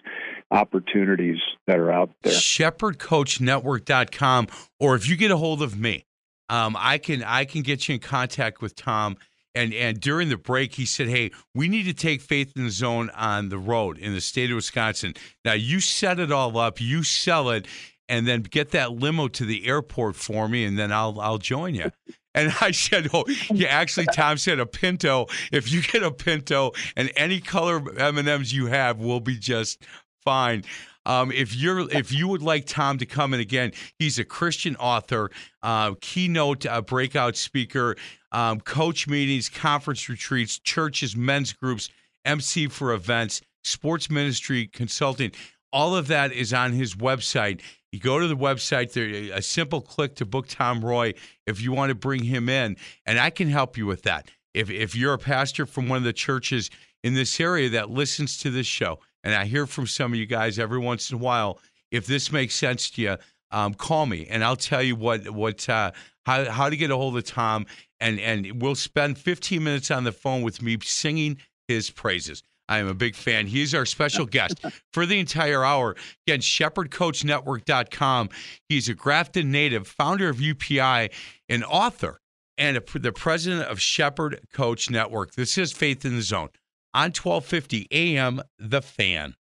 [0.50, 2.34] opportunities that are out there.
[2.34, 4.48] ShepherdCoachNetwork.com,
[4.80, 6.08] or if you get a hold of me,
[6.50, 9.18] um, I can I can get you in contact with Tom
[9.56, 12.72] and and during the break he said hey we need to take faith in the
[12.72, 15.14] zone on the road in the state of wisconsin
[15.44, 17.68] now you set it all up you sell it
[18.08, 21.74] and then get that limo to the airport for me and then i'll i'll join
[21.74, 21.92] you
[22.36, 25.28] and I said, "Oh, yeah." Actually, Tom said a Pinto.
[25.52, 29.38] If you get a Pinto and any color M and M's you have, will be
[29.38, 29.82] just
[30.24, 30.64] fine.
[31.06, 34.76] Um, if you're if you would like Tom to come in again, he's a Christian
[34.78, 35.30] author,
[35.62, 37.96] uh, keynote uh, breakout speaker
[38.32, 41.90] um, coach meetings, conference retreats, churches, men's groups,
[42.26, 45.32] MC for events, sports ministry, consulting.
[45.72, 47.62] All of that is on his website.
[47.94, 51.14] You go to the website, there a simple click to book Tom Roy
[51.46, 54.30] if you want to bring him in, and I can help you with that.
[54.54, 56.70] If if you're a pastor from one of the churches
[57.04, 60.28] in this area that listens to this show, and I hear from some of you
[60.28, 61.60] guys every once in a while,
[61.92, 63.18] if this makes sense to you,
[63.52, 65.92] um, call me and I'll tell you what what uh,
[66.26, 67.66] how how to get a hold of Tom
[68.00, 72.44] and and we'll spend 15 minutes on the phone with me singing his praises.
[72.68, 73.46] I am a big fan.
[73.48, 75.96] He's our special guest for the entire hour.
[76.28, 78.30] Again, shepherdcoachnetwork.com.
[78.70, 81.12] He's a Grafton native, founder of UPI,
[81.48, 82.20] an author,
[82.58, 85.36] and a, the president of Shepherd Coach Network.
[85.36, 86.50] This is Faith in the Zone
[86.96, 89.36] on 1250 AM The Fan.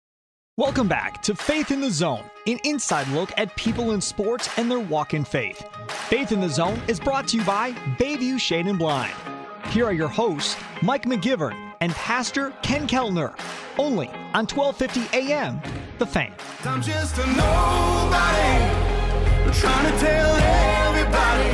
[0.56, 4.70] Welcome back to Faith in the Zone, an inside look at people in sports and
[4.70, 5.62] their walk in faith.
[6.08, 9.12] Faith in the Zone is brought to you by Bayview Shade and Blind.
[9.66, 13.34] Here are your hosts, Mike McGivern and Pastor Ken Kellner,
[13.78, 15.60] only on 1250 AM,
[15.98, 16.32] The Fan.
[16.64, 18.64] I'm just a nobody,
[19.60, 20.36] trying to tell
[20.88, 21.50] everybody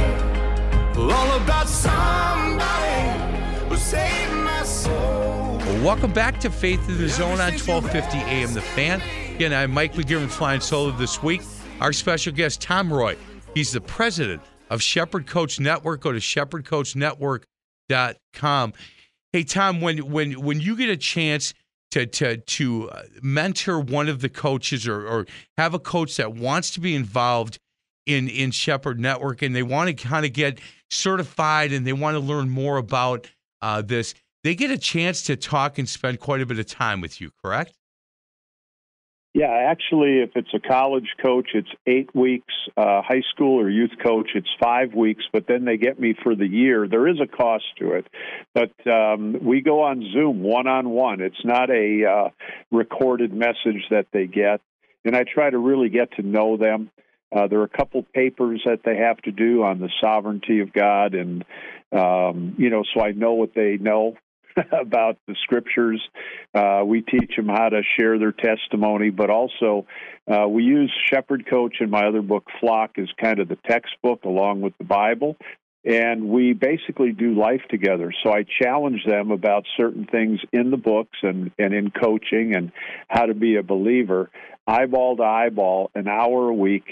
[1.12, 3.18] all about somebody
[3.68, 4.08] who saved my soul.
[4.08, 4.17] Well,
[5.82, 9.00] welcome back to Faith in the Zone on 1250 AM The Fan.
[9.34, 11.42] Again, I'm Mike McGivern flying solo this week.
[11.80, 13.16] Our special guest, Tom Roy.
[13.54, 16.00] He's the president of Shepherd Coach Network.
[16.00, 18.72] Go to shepherdcoachnetwork.com.
[19.32, 21.54] Hey, Tom, when when when you get a chance
[21.92, 26.34] to to to uh, mentor one of the coaches or, or have a coach that
[26.34, 27.60] wants to be involved
[28.04, 30.58] in in Shepherd Network and they want to kind of get
[30.90, 33.28] certified and they want to learn more about
[33.62, 34.16] uh, this–
[34.48, 37.30] they get a chance to talk and spend quite a bit of time with you,
[37.44, 37.74] correct?
[39.34, 42.54] Yeah, actually, if it's a college coach, it's eight weeks.
[42.74, 45.22] Uh, high school or youth coach, it's five weeks.
[45.30, 46.88] But then they get me for the year.
[46.88, 48.06] There is a cost to it,
[48.54, 51.20] but um, we go on Zoom one on one.
[51.20, 52.28] It's not a uh,
[52.72, 54.62] recorded message that they get,
[55.04, 56.90] and I try to really get to know them.
[57.36, 60.72] Uh, there are a couple papers that they have to do on the sovereignty of
[60.72, 61.44] God, and
[61.92, 64.16] um, you know, so I know what they know
[64.72, 66.00] about the scriptures.
[66.54, 69.86] Uh, we teach them how to share their testimony, but also
[70.26, 74.24] uh, we use Shepherd Coach in my other book, Flock, as kind of the textbook
[74.24, 75.36] along with the Bible.
[75.84, 78.12] And we basically do life together.
[78.22, 82.72] So I challenge them about certain things in the books and, and in coaching and
[83.08, 84.28] how to be a believer,
[84.66, 86.84] eyeball to eyeball, an hour a week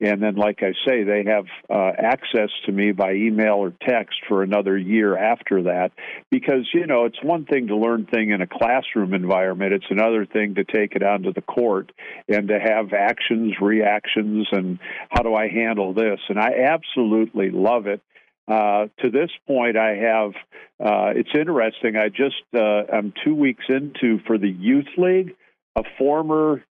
[0.00, 4.16] and then, like I say, they have uh, access to me by email or text
[4.28, 5.92] for another year after that.
[6.30, 10.24] Because, you know, it's one thing to learn thing in a classroom environment, it's another
[10.24, 11.92] thing to take it out to the court
[12.28, 14.78] and to have actions, reactions, and
[15.10, 16.18] how do I handle this?
[16.30, 18.00] And I absolutely love it.
[18.48, 20.32] Uh, to this point, I have.
[20.80, 21.96] Uh, it's interesting.
[21.96, 25.36] I just uh, I'm two weeks into for the youth league,
[25.76, 26.64] a former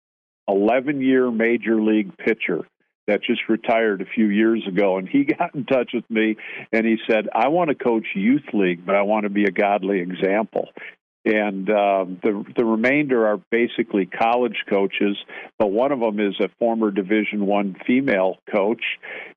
[0.47, 2.65] 11 year major league pitcher
[3.07, 6.37] that just retired a few years ago, and he got in touch with me
[6.71, 9.51] and he said, "I want to coach youth league, but I want to be a
[9.51, 10.69] godly example."
[11.25, 15.17] And uh, the the remainder are basically college coaches,
[15.60, 18.81] but one of them is a former Division One female coach,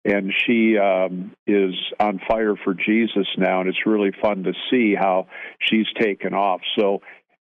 [0.04, 4.94] and she um, is on fire for Jesus now, and it's really fun to see
[4.94, 5.26] how
[5.58, 6.60] she's taken off.
[6.78, 7.02] So,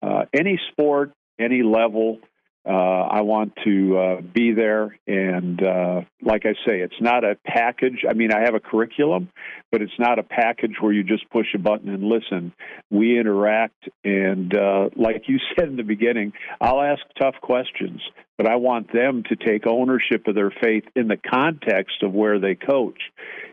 [0.02, 2.18] uh, any sport, any level,
[2.66, 7.36] Uh, I want to uh, be there, and uh, like I say, it's not a
[7.46, 8.04] package.
[8.08, 9.28] I mean, I have a curriculum,
[9.70, 12.54] but it's not a package where you just push a button and listen.
[12.90, 18.00] We interact, and uh, like you said in the beginning, I'll ask tough questions,
[18.36, 22.38] but I want them to take ownership of their faith in the context of where
[22.38, 22.98] they coach.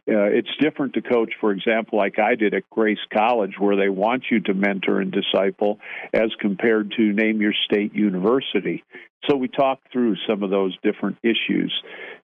[0.07, 3.89] Uh, it's different to coach, for example, like I did at Grace College, where they
[3.89, 5.79] want you to mentor and disciple,
[6.13, 8.83] as compared to name your state university.
[9.29, 11.71] So we talked through some of those different issues,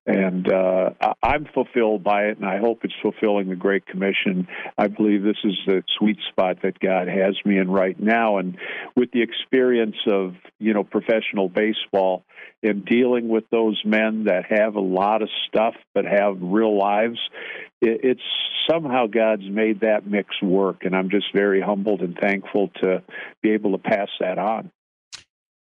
[0.07, 0.91] and uh,
[1.21, 4.47] I'm fulfilled by it, and I hope it's fulfilling the Great Commission.
[4.77, 8.57] I believe this is the sweet spot that God has me in right now, and
[8.95, 12.23] with the experience of you know professional baseball
[12.63, 17.19] and dealing with those men that have a lot of stuff but have real lives,
[17.81, 18.21] it's
[18.69, 23.03] somehow God's made that mix work, and I'm just very humbled and thankful to
[23.43, 24.71] be able to pass that on.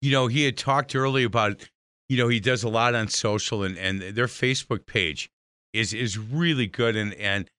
[0.01, 1.69] You know, he had talked earlier about,
[2.09, 5.29] you know, he does a lot on social and, and their Facebook page
[5.73, 6.95] is is really good.
[6.95, 7.49] And and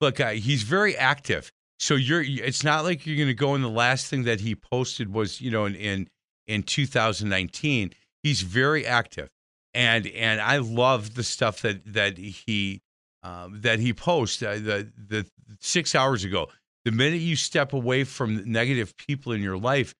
[0.00, 1.52] look, uh, he's very active.
[1.78, 4.56] So you're, it's not like you're going to go in the last thing that he
[4.56, 6.08] posted was, you know, in in,
[6.46, 7.92] in 2019.
[8.24, 9.28] He's very active,
[9.74, 12.80] and and I love the stuff that that he
[13.22, 14.42] um, that he posts.
[14.42, 15.26] Uh, the the
[15.60, 16.48] six hours ago,
[16.84, 19.94] the minute you step away from negative people in your life,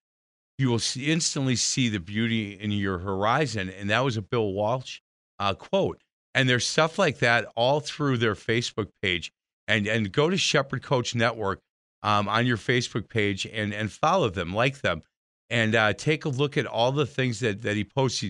[0.59, 3.69] you will see, instantly see the beauty in your horizon.
[3.69, 4.99] And that was a Bill Walsh
[5.39, 6.01] uh, quote.
[6.35, 9.31] And there's stuff like that all through their Facebook page.
[9.67, 11.61] And and go to Shepherd Coach Network
[12.03, 15.03] um, on your Facebook page and and follow them, like them,
[15.49, 18.25] and uh, take a look at all the things that that he posts.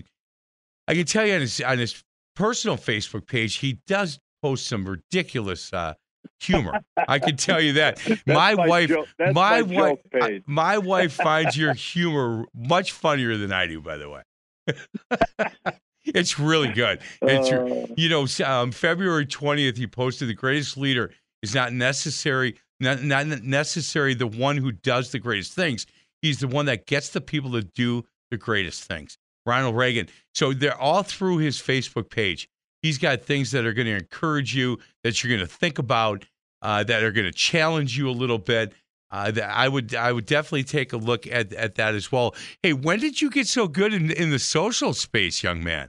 [0.86, 2.04] I can tell you on his on his
[2.36, 5.94] personal Facebook page, he does post some ridiculous uh,
[6.40, 6.80] humor.
[6.96, 8.00] I can tell you that.
[8.26, 9.98] my, my, wife, my, my wife,
[10.46, 13.80] my wife finds your humor much funnier than I do.
[13.80, 14.22] By the way,
[16.04, 17.00] it's really good.
[17.22, 21.10] It's uh, you know, um, February twentieth, he posted the greatest leader
[21.42, 25.86] is not necessary, not, not necessary the one who does the greatest things.
[26.22, 29.16] He's the one that gets the people to do the greatest things.
[29.46, 30.08] Ronald Reagan.
[30.34, 32.48] So they're all through his Facebook page.
[32.82, 36.24] He's got things that are going to encourage you, that you're going to think about,
[36.62, 38.72] uh, that are going to challenge you a little bit.
[39.10, 42.34] Uh, I would I would definitely take a look at, at that as well.
[42.62, 45.88] Hey, when did you get so good in, in the social space, young man?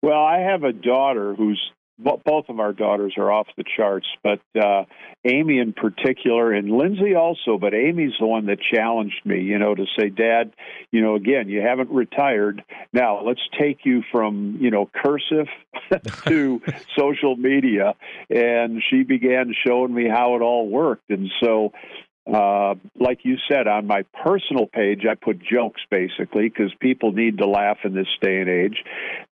[0.00, 1.60] Well, I have a daughter who's
[1.98, 4.84] both of our daughters are off the charts, but uh,
[5.24, 7.58] Amy in particular, and Lindsay also.
[7.58, 10.52] But Amy's the one that challenged me, you know, to say, Dad,
[10.90, 12.64] you know, again, you haven't retired.
[12.92, 15.46] Now let's take you from, you know, cursive
[16.26, 16.60] to
[16.96, 17.94] social media.
[18.30, 21.10] And she began showing me how it all worked.
[21.10, 21.72] And so
[22.26, 27.38] uh, like you said, on my personal page, I put jokes basically because people need
[27.38, 28.84] to laugh in this day and age.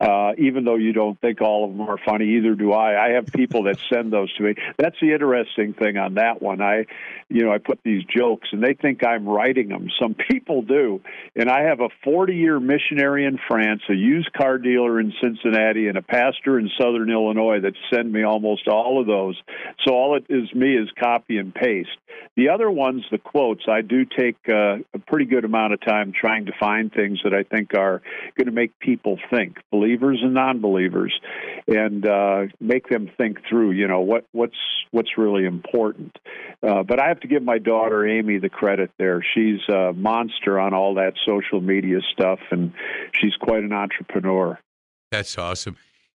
[0.02, 3.10] Uh, even though you don't think all of them are funny, either do I.
[3.10, 4.56] I have people that send those to me.
[4.78, 6.62] That's the interesting thing on that one.
[6.62, 6.86] I,
[7.30, 9.90] you know, I put these jokes and they think I'm writing them.
[10.02, 11.02] Some people do.
[11.36, 15.90] And I have a 40 year missionary in France, a used car dealer in Cincinnati,
[15.90, 19.40] and a pastor in Southern Illinois that send me almost all of those.
[19.86, 21.90] So all it is me is copy and paste.
[22.36, 26.14] The other ones, the quotes, I do take uh, a pretty good amount of time
[26.20, 28.02] trying to find things that I think are
[28.38, 31.14] going to make people think, believers and non-believers,
[31.68, 33.72] and uh, make them think through.
[33.72, 34.58] You know what what's
[34.92, 36.18] what's really important.
[36.64, 39.24] Uh, but I have to give my daughter Amy the credit there.
[39.36, 42.72] She's a monster on all that social media stuff, and
[43.20, 44.58] she's quite an entrepreneur.
[45.12, 45.76] That's awesome.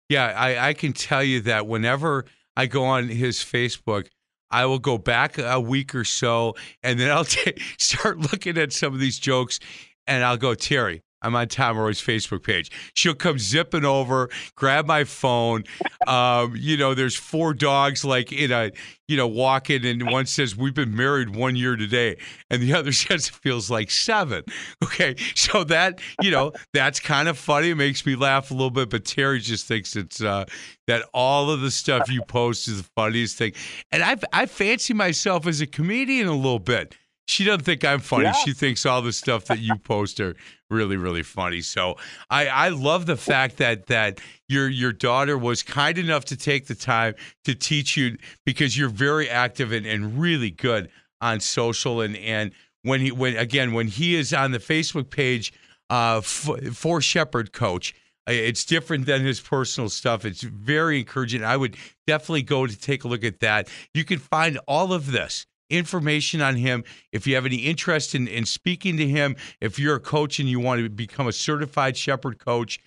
[0.09, 4.07] Yeah, I, I can tell you that whenever I go on his Facebook
[4.53, 8.71] I will go back a week or so, and then I'll t- start looking at
[8.71, 9.59] some of these jokes,
[10.05, 12.69] and I'll go, Terry, I'm on Tom Roy's Facebook page.
[12.93, 15.63] She'll come zipping over, grab my phone.
[16.05, 18.71] Um, you know, there's four dogs like in a,
[19.07, 22.17] you know, walking, and one says we've been married one year today,
[22.49, 24.43] and the other says it feels like seven.
[24.83, 27.69] Okay, so that you know that's kind of funny.
[27.69, 30.45] It makes me laugh a little bit, but Terry just thinks it's uh,
[30.87, 33.53] that all of the stuff you post is the funniest thing,
[33.91, 36.95] and I I fancy myself as a comedian a little bit.
[37.25, 38.25] She doesn't think I'm funny.
[38.25, 38.33] Yeah.
[38.33, 40.35] She thinks all the stuff that you post are
[40.69, 41.61] really, really funny.
[41.61, 41.95] So
[42.29, 44.19] I, I love the fact that that
[44.49, 47.15] your your daughter was kind enough to take the time
[47.45, 50.89] to teach you because you're very active and, and really good
[51.21, 52.51] on social and and
[52.81, 55.53] when he when again when he is on the Facebook page
[55.89, 57.95] uh, for, for Shepherd Coach.
[58.25, 60.23] It's different than his personal stuff.
[60.23, 61.43] It's very encouraging.
[61.43, 61.75] I would
[62.07, 63.67] definitely go to take a look at that.
[63.93, 68.27] You can find all of this information on him, if you have any interest in,
[68.27, 71.97] in speaking to him, if you're a coach and you want to become a certified
[71.97, 72.79] shepherd coach,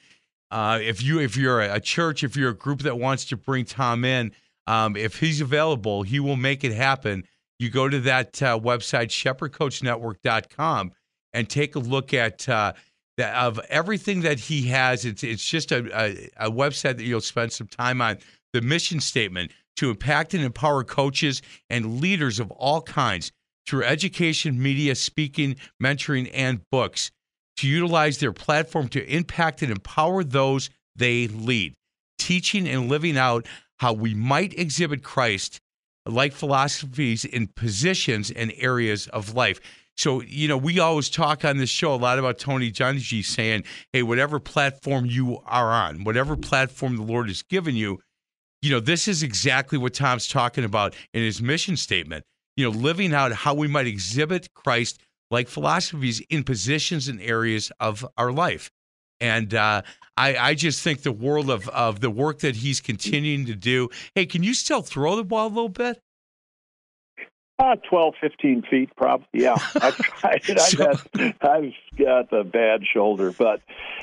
[0.50, 3.64] uh, if you if you're a church, if you're a group that wants to bring
[3.64, 4.32] Tom in,
[4.66, 7.24] um, if he's available, he will make it happen.
[7.58, 10.92] You go to that uh, website, shepherdcoachnetwork.com,
[11.32, 12.74] and take a look at uh,
[13.18, 15.04] of everything that he has.
[15.04, 18.18] It's it's just a, a, a website that you'll spend some time on.
[18.52, 23.32] The mission statement to impact and empower coaches and leaders of all kinds
[23.66, 27.10] through education, media, speaking, mentoring, and books
[27.56, 31.74] to utilize their platform to impact and empower those they lead,
[32.18, 33.46] teaching and living out
[33.78, 35.60] how we might exhibit Christ
[36.06, 39.60] like philosophies in positions and areas of life.
[39.96, 43.64] So, you know, we always talk on this show a lot about Tony Dungy saying,
[43.92, 47.98] hey, whatever platform you are on, whatever platform the Lord has given you,
[48.62, 52.24] you know, this is exactly what Tom's talking about in his mission statement.
[52.56, 55.00] You know, living out how we might exhibit Christ
[55.30, 58.70] like philosophies in positions and areas of our life.
[59.20, 59.82] And uh,
[60.16, 63.88] I, I just think the world of, of the work that he's continuing to do.
[64.14, 66.00] Hey, can you still throw the ball a little bit?
[67.58, 69.26] Uh, 12, 15 feet, probably.
[69.32, 70.60] Yeah, I've tried it.
[70.60, 73.62] I've, got, I've got a bad shoulder, but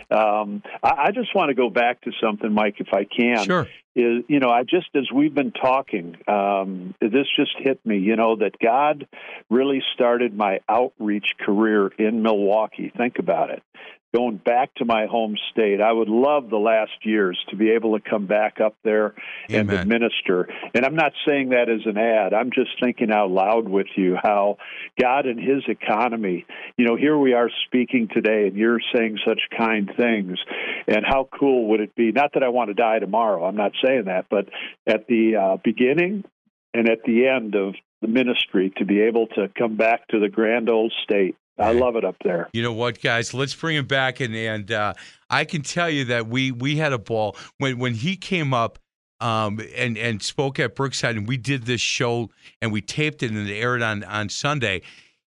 [0.10, 3.46] um, I, I just want to go back to something, Mike, if I can.
[3.46, 3.68] Sure.
[3.96, 8.00] Is you know, I just as we've been talking, um, this just hit me.
[8.00, 9.08] You know that God
[9.52, 12.92] really started my outreach career in Milwaukee.
[12.98, 13.62] Think about it.
[14.14, 17.98] Going back to my home state, I would love the last years to be able
[17.98, 19.16] to come back up there
[19.50, 19.82] and Amen.
[19.82, 20.48] administer.
[20.76, 22.32] And I'm not saying that as an ad.
[22.32, 24.58] I'm just thinking out loud with you how
[25.02, 26.46] God and His economy.
[26.78, 30.38] You know, here we are speaking today, and you're saying such kind things.
[30.88, 32.12] And how cool would it be?
[32.12, 33.44] Not that I want to die tomorrow.
[33.46, 34.48] I'm not saying that, but
[34.86, 36.24] at the uh, beginning
[36.74, 40.30] and at the end of the ministry, to be able to come back to the
[40.30, 41.36] grand old state.
[41.60, 42.50] I love it up there.
[42.54, 43.34] You know what, guys?
[43.34, 44.94] Let's bring him back, and and uh,
[45.30, 48.80] I can tell you that we we had a ball when when he came up.
[49.22, 52.30] Um, and and spoke at Brookside, and we did this show,
[52.62, 54.82] and we taped it, and it aired on on Sunday.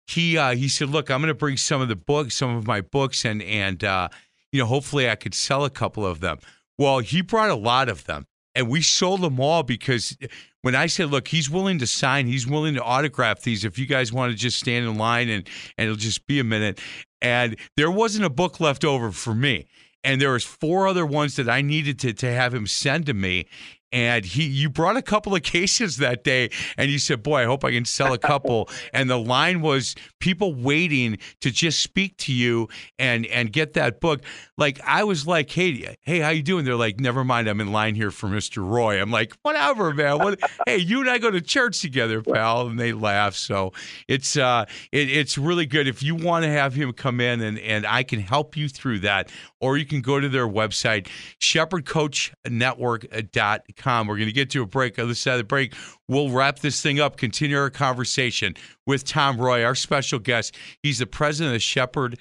[0.08, 2.66] He uh, he said, "Look, I'm going to bring some of the books, some of
[2.66, 4.08] my books, and and uh,
[4.50, 6.38] you know, hopefully, I could sell a couple of them."
[6.76, 10.16] Well, he brought a lot of them, and we sold them all because
[10.62, 13.64] when I said, "Look, he's willing to sign, he's willing to autograph these.
[13.64, 16.44] If you guys want to just stand in line and and it'll just be a
[16.44, 16.80] minute,"
[17.20, 19.66] and there wasn't a book left over for me,
[20.02, 23.14] and there was four other ones that I needed to to have him send to
[23.14, 23.46] me.
[23.94, 27.44] And he, you brought a couple of cases that day, and you said, "Boy, I
[27.44, 32.16] hope I can sell a couple." and the line was people waiting to just speak
[32.16, 32.66] to you
[32.98, 34.22] and and get that book.
[34.58, 37.70] Like I was like, "Hey, hey, how you doing?" They're like, "Never mind, I'm in
[37.70, 38.68] line here for Mr.
[38.68, 40.18] Roy." I'm like, "Whatever, man.
[40.18, 40.40] What?
[40.66, 43.36] hey, you and I go to church together, pal." And they laugh.
[43.36, 43.72] So
[44.08, 47.60] it's uh, it, it's really good if you want to have him come in and
[47.60, 49.30] and I can help you through that,
[49.60, 51.06] or you can go to their website,
[51.40, 53.83] shepherdcoachnetwork.com.
[53.84, 54.98] We're going to get to a break.
[54.98, 55.74] On the side of the break,
[56.08, 58.54] we'll wrap this thing up, continue our conversation
[58.86, 60.56] with Tom Roy, our special guest.
[60.82, 62.18] He's the president of the Shepherd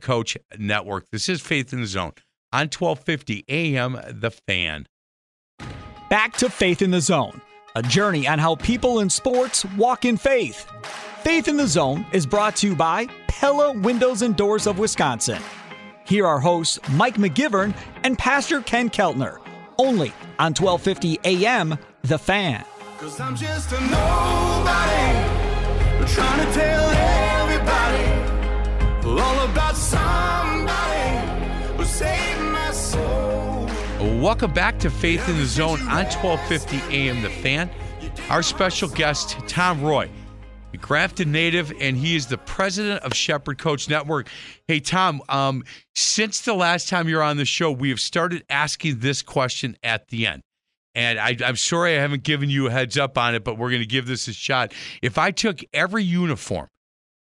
[0.00, 1.10] Coach Network.
[1.10, 2.12] This is Faith in the Zone
[2.52, 4.86] on 1250 AM The Fan.
[6.08, 7.40] Back to Faith in the Zone,
[7.74, 10.70] a journey on how people in sports walk in faith.
[11.22, 15.42] Faith in the Zone is brought to you by Pella Windows and Doors of Wisconsin.
[16.04, 19.38] Here are hosts Mike McGivern and Pastor Ken Keltner,
[19.78, 22.64] only on 1250 AM The Fan.
[22.98, 25.30] Cause I'm just a nobody
[26.12, 28.04] trying to tell everybody
[29.20, 33.66] all about somebody who saved my soul.
[34.20, 37.70] Welcome back to Faith in the Zone on 1250 AM The Fan.
[38.30, 40.08] Our special guest, Tom Roy,
[40.80, 44.28] Grafton native, and he is the president of Shepherd Coach Network.
[44.68, 45.64] Hey, Tom, um,
[45.94, 50.08] since the last time you're on the show, we have started asking this question at
[50.08, 50.42] the end.
[50.94, 53.70] And I, I'm sorry I haven't given you a heads up on it, but we're
[53.70, 54.72] going to give this a shot.
[55.02, 56.68] If I took every uniform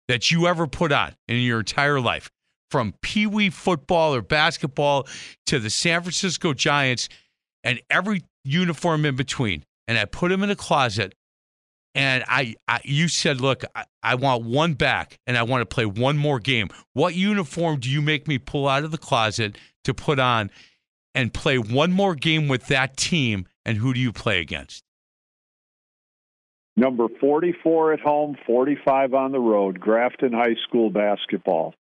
[0.08, 2.30] that you ever put on in your entire life,
[2.72, 5.06] from Pee Wee football or basketball
[5.44, 7.10] to the San Francisco Giants,
[7.62, 11.14] and every uniform in between, and I put them in a closet,
[11.94, 15.74] and I, I you said, look, I, I want one back, and I want to
[15.74, 16.68] play one more game.
[16.92, 20.50] What uniform do you make me pull out of the closet to put on
[21.14, 23.46] and play one more game with that team?
[23.64, 24.82] And who do you play against?
[26.76, 31.74] Number 44 at home, 45 on the road, Grafton High School basketball.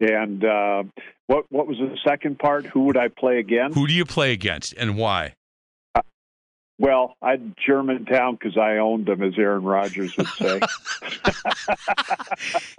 [0.00, 0.84] And uh,
[1.26, 2.66] what what was the second part?
[2.66, 3.76] Who would I play against?
[3.76, 5.34] Who do you play against, and why?
[6.80, 10.60] Well, I'd Germantown because I owned them, as Aaron Rodgers would say.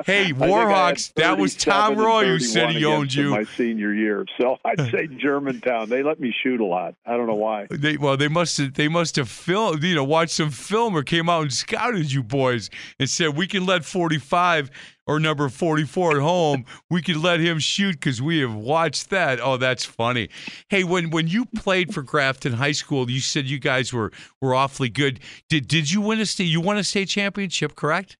[0.07, 3.29] hey, Warhawks, that was Tom Roy who said he owned you.
[3.29, 5.87] My senior year, so I'd say Germantown.
[5.89, 6.95] They let me shoot a lot.
[7.05, 7.67] I don't know why.
[7.69, 8.73] They, well, they must have.
[8.73, 12.23] They must have filmed, you know, watched some film or came out and scouted you
[12.23, 14.71] boys and said we can let forty-five
[15.07, 19.39] or number 44 at home, we could let him shoot because we have watched that.
[19.41, 20.29] Oh, that's funny.
[20.69, 24.53] Hey, when when you played for Grafton High School, you said you guys were were
[24.53, 25.19] awfully good.
[25.49, 26.45] Did did you win a state?
[26.45, 28.17] You won a state championship, correct?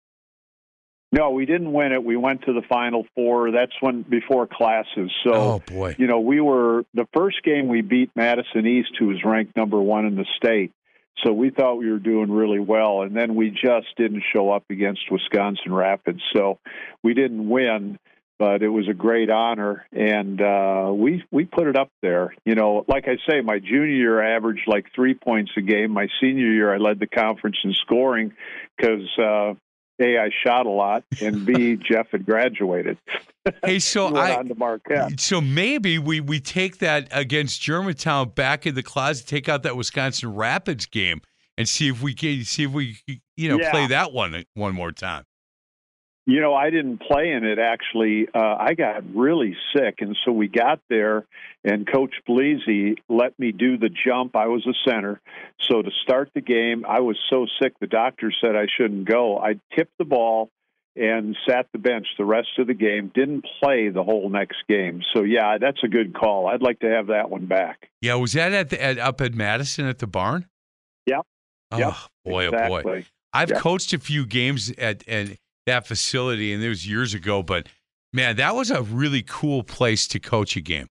[1.13, 2.03] No, we didn't win it.
[2.03, 3.51] We went to the final four.
[3.51, 5.11] That's when before classes.
[5.25, 9.07] So, oh boy, you know, we were the first game we beat Madison East, who
[9.07, 10.71] was ranked number one in the state.
[11.23, 14.63] So we thought we were doing really well, and then we just didn't show up
[14.69, 16.21] against Wisconsin Rapids.
[16.35, 16.59] So
[17.03, 17.97] we didn't win,
[18.39, 22.33] but it was a great honor, and uh, we we put it up there.
[22.43, 25.91] You know, like I say, my junior year I averaged like three points a game.
[25.91, 28.33] My senior year I led the conference in scoring
[28.75, 29.53] because uh,
[30.01, 32.97] a, I shot a lot, and B, Jeff had graduated.
[33.63, 35.19] Hey, so I on to Marquette.
[35.19, 39.77] So maybe we we take that against Germantown back in the closet, take out that
[39.77, 41.21] Wisconsin Rapids game,
[41.57, 42.97] and see if we can see if we
[43.37, 43.71] you know yeah.
[43.71, 45.23] play that one one more time.
[46.27, 48.27] You know, I didn't play in it actually.
[48.33, 51.25] Uh, I got really sick, and so we got there,
[51.63, 54.35] and Coach Bleasy let me do the jump.
[54.35, 55.19] I was a center,
[55.69, 59.39] so to start the game, I was so sick the doctor said I shouldn't go.
[59.39, 60.49] I tipped the ball
[60.95, 63.11] and sat the bench the rest of the game.
[63.13, 65.01] Didn't play the whole next game.
[65.13, 66.47] So yeah, that's a good call.
[66.47, 67.89] I'd like to have that one back.
[68.01, 70.47] Yeah, was that at, the, at up at Madison at the barn?
[71.05, 71.25] Yep.
[71.71, 71.95] Oh yep.
[72.25, 72.79] boy, exactly.
[72.79, 73.05] oh boy.
[73.33, 73.59] I've yep.
[73.59, 77.43] coached a few games at and that facility, and it was years ago.
[77.43, 77.67] But
[78.13, 80.87] man, that was a really cool place to coach a game.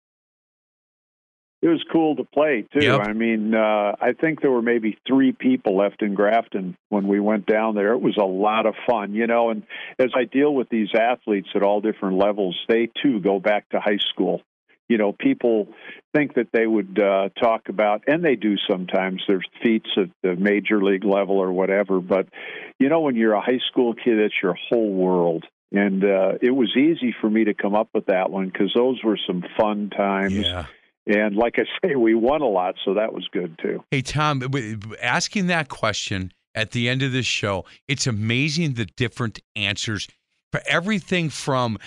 [1.62, 2.84] It was cool to play too.
[2.84, 3.00] Yep.
[3.00, 7.18] I mean, uh, I think there were maybe three people left in Grafton when we
[7.18, 7.92] went down there.
[7.92, 9.50] It was a lot of fun, you know.
[9.50, 9.62] And
[9.98, 13.80] as I deal with these athletes at all different levels, they too go back to
[13.80, 14.42] high school
[14.88, 15.68] you know, people
[16.14, 20.36] think that they would uh, talk about, and they do sometimes, their feats at the
[20.36, 22.00] major league level or whatever.
[22.00, 22.28] But,
[22.78, 25.44] you know, when you're a high school kid, it's your whole world.
[25.72, 29.02] And uh, it was easy for me to come up with that one because those
[29.02, 30.34] were some fun times.
[30.34, 30.66] Yeah.
[31.08, 33.82] And like I say, we won a lot, so that was good too.
[33.90, 34.42] Hey, Tom,
[35.02, 40.08] asking that question at the end of this show, it's amazing the different answers
[40.50, 41.78] for everything from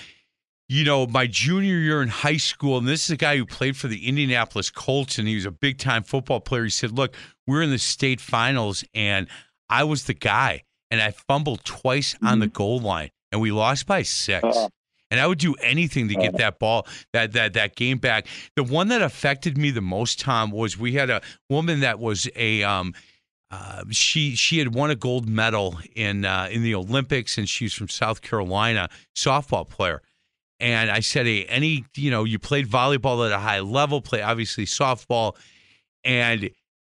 [0.70, 3.76] you know, my junior year in high school, and this is a guy who played
[3.76, 6.63] for the Indianapolis Colts, and he was a big time football player.
[6.63, 7.15] He said, Look,
[7.47, 9.28] we're in the state finals, and
[9.67, 12.28] I was the guy, and I fumbled twice mm-hmm.
[12.28, 12.53] on the mm-hmm.
[12.53, 14.70] goal line, and we lost by 6 uh-huh.
[15.11, 16.38] And I would do anything to get uh-huh.
[16.38, 18.28] that ball, that that that game back.
[18.55, 22.30] The one that affected me the most, Tom, was we had a woman that was
[22.36, 22.93] a um,
[23.49, 27.74] uh, she she had won a gold medal in uh, in the Olympics, and she's
[27.74, 30.03] from South Carolina, softball player
[30.60, 34.22] and I said, hey, any, you know, you played volleyball at a high level, play
[34.22, 35.36] obviously softball.
[36.03, 36.49] And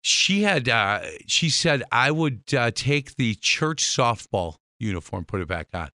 [0.01, 5.49] she had, uh, she said, I would uh, take the church softball uniform, put it
[5.49, 5.91] back on.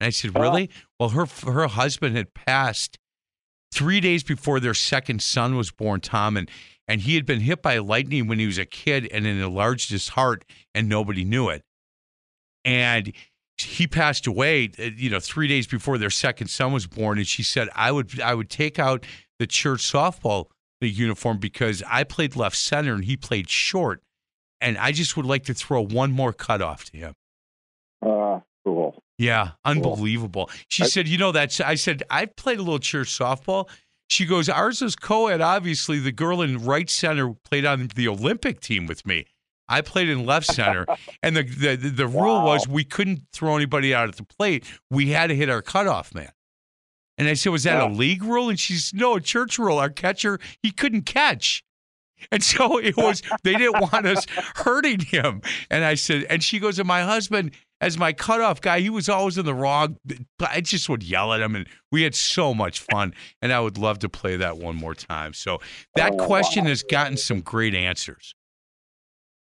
[0.00, 0.70] And I said, really?
[0.98, 2.98] Well, her, her husband had passed
[3.72, 6.38] three days before their second son was born, Tom.
[6.38, 6.50] And,
[6.88, 9.90] and he had been hit by lightning when he was a kid and it enlarged
[9.90, 10.44] his heart
[10.74, 11.62] and nobody knew it.
[12.64, 13.12] And
[13.62, 17.26] he passed away, uh, you know, three days before their second son was born, and
[17.26, 19.04] she said I would I would take out
[19.38, 20.46] the church softball
[20.80, 24.02] the uniform because I played left center and he played short,
[24.60, 27.14] and I just would like to throw one more cutoff to him.
[28.04, 29.02] Uh, cool.
[29.18, 30.46] Yeah, unbelievable.
[30.46, 30.56] Cool.
[30.68, 33.68] She I, said, you know, that's I said I played a little church softball.
[34.08, 35.40] She goes, ours is co-ed.
[35.40, 39.26] Obviously, the girl in right center played on the Olympic team with me.
[39.70, 40.84] I played in left center,
[41.22, 42.22] and the the, the wow.
[42.22, 44.64] rule was we couldn't throw anybody out at the plate.
[44.90, 46.32] We had to hit our cutoff man.
[47.16, 47.88] And I said, "Was that yeah.
[47.88, 49.78] a league rule?" And she said, "No, a church rule.
[49.78, 51.64] Our catcher he couldn't catch."
[52.30, 55.42] And so it was, they didn't want us hurting him.
[55.70, 59.08] And I said, and she goes, and my husband, as my cutoff guy, he was
[59.08, 59.96] always in the wrong.
[60.40, 63.14] I just would yell at him, and we had so much fun.
[63.40, 65.32] And I would love to play that one more time.
[65.32, 65.60] So
[65.96, 66.70] that oh, question wow.
[66.70, 68.34] has gotten some great answers.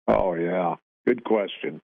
[0.07, 0.75] Oh yeah,
[1.05, 1.81] good question.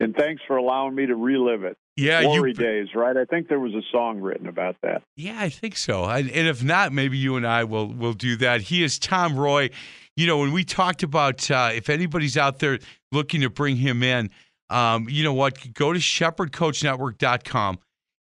[0.00, 1.76] And thanks for allowing me to relive it.
[1.96, 3.16] Yeah, glory you, days, right?
[3.16, 5.02] I think there was a song written about that.
[5.16, 6.04] Yeah, I think so.
[6.04, 8.62] And if not, maybe you and I will will do that.
[8.62, 9.70] He is Tom Roy.
[10.16, 12.80] You know, when we talked about uh, if anybody's out there
[13.12, 14.30] looking to bring him in,
[14.70, 15.72] um, you know what?
[15.72, 17.78] Go to ShepherdCoachNetwork.com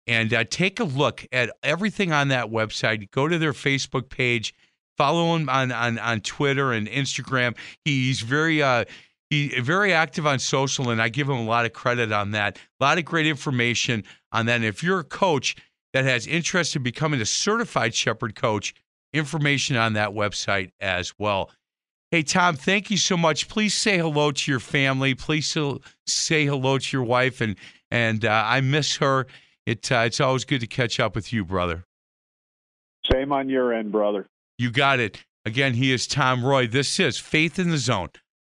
[0.07, 3.09] and uh, take a look at everything on that website.
[3.11, 4.53] Go to their Facebook page,
[4.97, 7.55] follow him on on, on Twitter and Instagram.
[7.85, 8.83] He's very uh,
[9.31, 12.59] He's very active on social, and I give him a lot of credit on that.
[12.81, 14.03] A lot of great information
[14.33, 14.55] on that.
[14.55, 15.55] And if you're a coach
[15.93, 18.73] that has interest in becoming a certified Shepherd coach,
[19.13, 21.49] information on that website as well.
[22.11, 23.47] Hey, Tom, thank you so much.
[23.47, 25.15] Please say hello to your family.
[25.15, 25.57] Please
[26.05, 27.55] say hello to your wife, and
[27.89, 29.27] and uh, I miss her.
[29.65, 31.85] It uh, it's always good to catch up with you, brother.
[33.09, 34.27] Same on your end, brother.
[34.57, 35.23] You got it.
[35.45, 36.67] Again, he is Tom Roy.
[36.67, 38.09] This is Faith in the Zone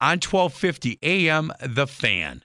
[0.04, 2.42] on 1250 AM The Fan.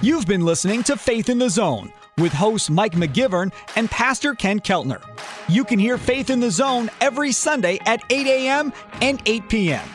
[0.00, 4.58] You've been listening to Faith in the Zone with host Mike McGivern and Pastor Ken
[4.58, 5.02] Keltner.
[5.50, 8.72] You can hear Faith in the Zone every Sunday at 8 a.m.
[9.02, 9.86] and 8 p.m.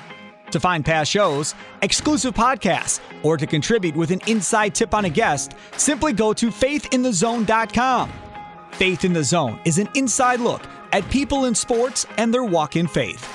[0.51, 5.09] To find past shows, exclusive podcasts, or to contribute with an inside tip on a
[5.09, 8.11] guest, simply go to faithinthezone.com.
[8.73, 10.61] Faith in the Zone is an inside look
[10.93, 13.27] at people in sports and their walk in faith.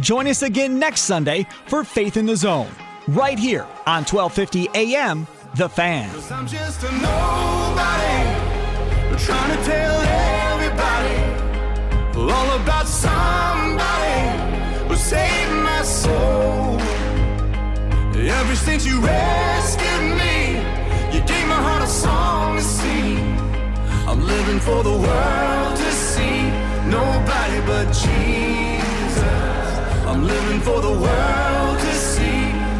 [0.00, 2.70] Join us again next Sunday for Faith in the Zone,
[3.08, 6.10] right here on 1250 AM, The Fan.
[6.30, 8.24] I'm just a nobody,
[9.24, 11.22] trying to tell everybody
[12.32, 16.80] all about somebody who saved my soul.
[18.16, 20.56] Ever since you rescued me,
[21.16, 23.18] you gave my heart a song to sing.
[24.08, 26.42] I'm living for the world to see,
[26.88, 29.22] nobody but Jesus.
[30.06, 31.75] I'm living for the world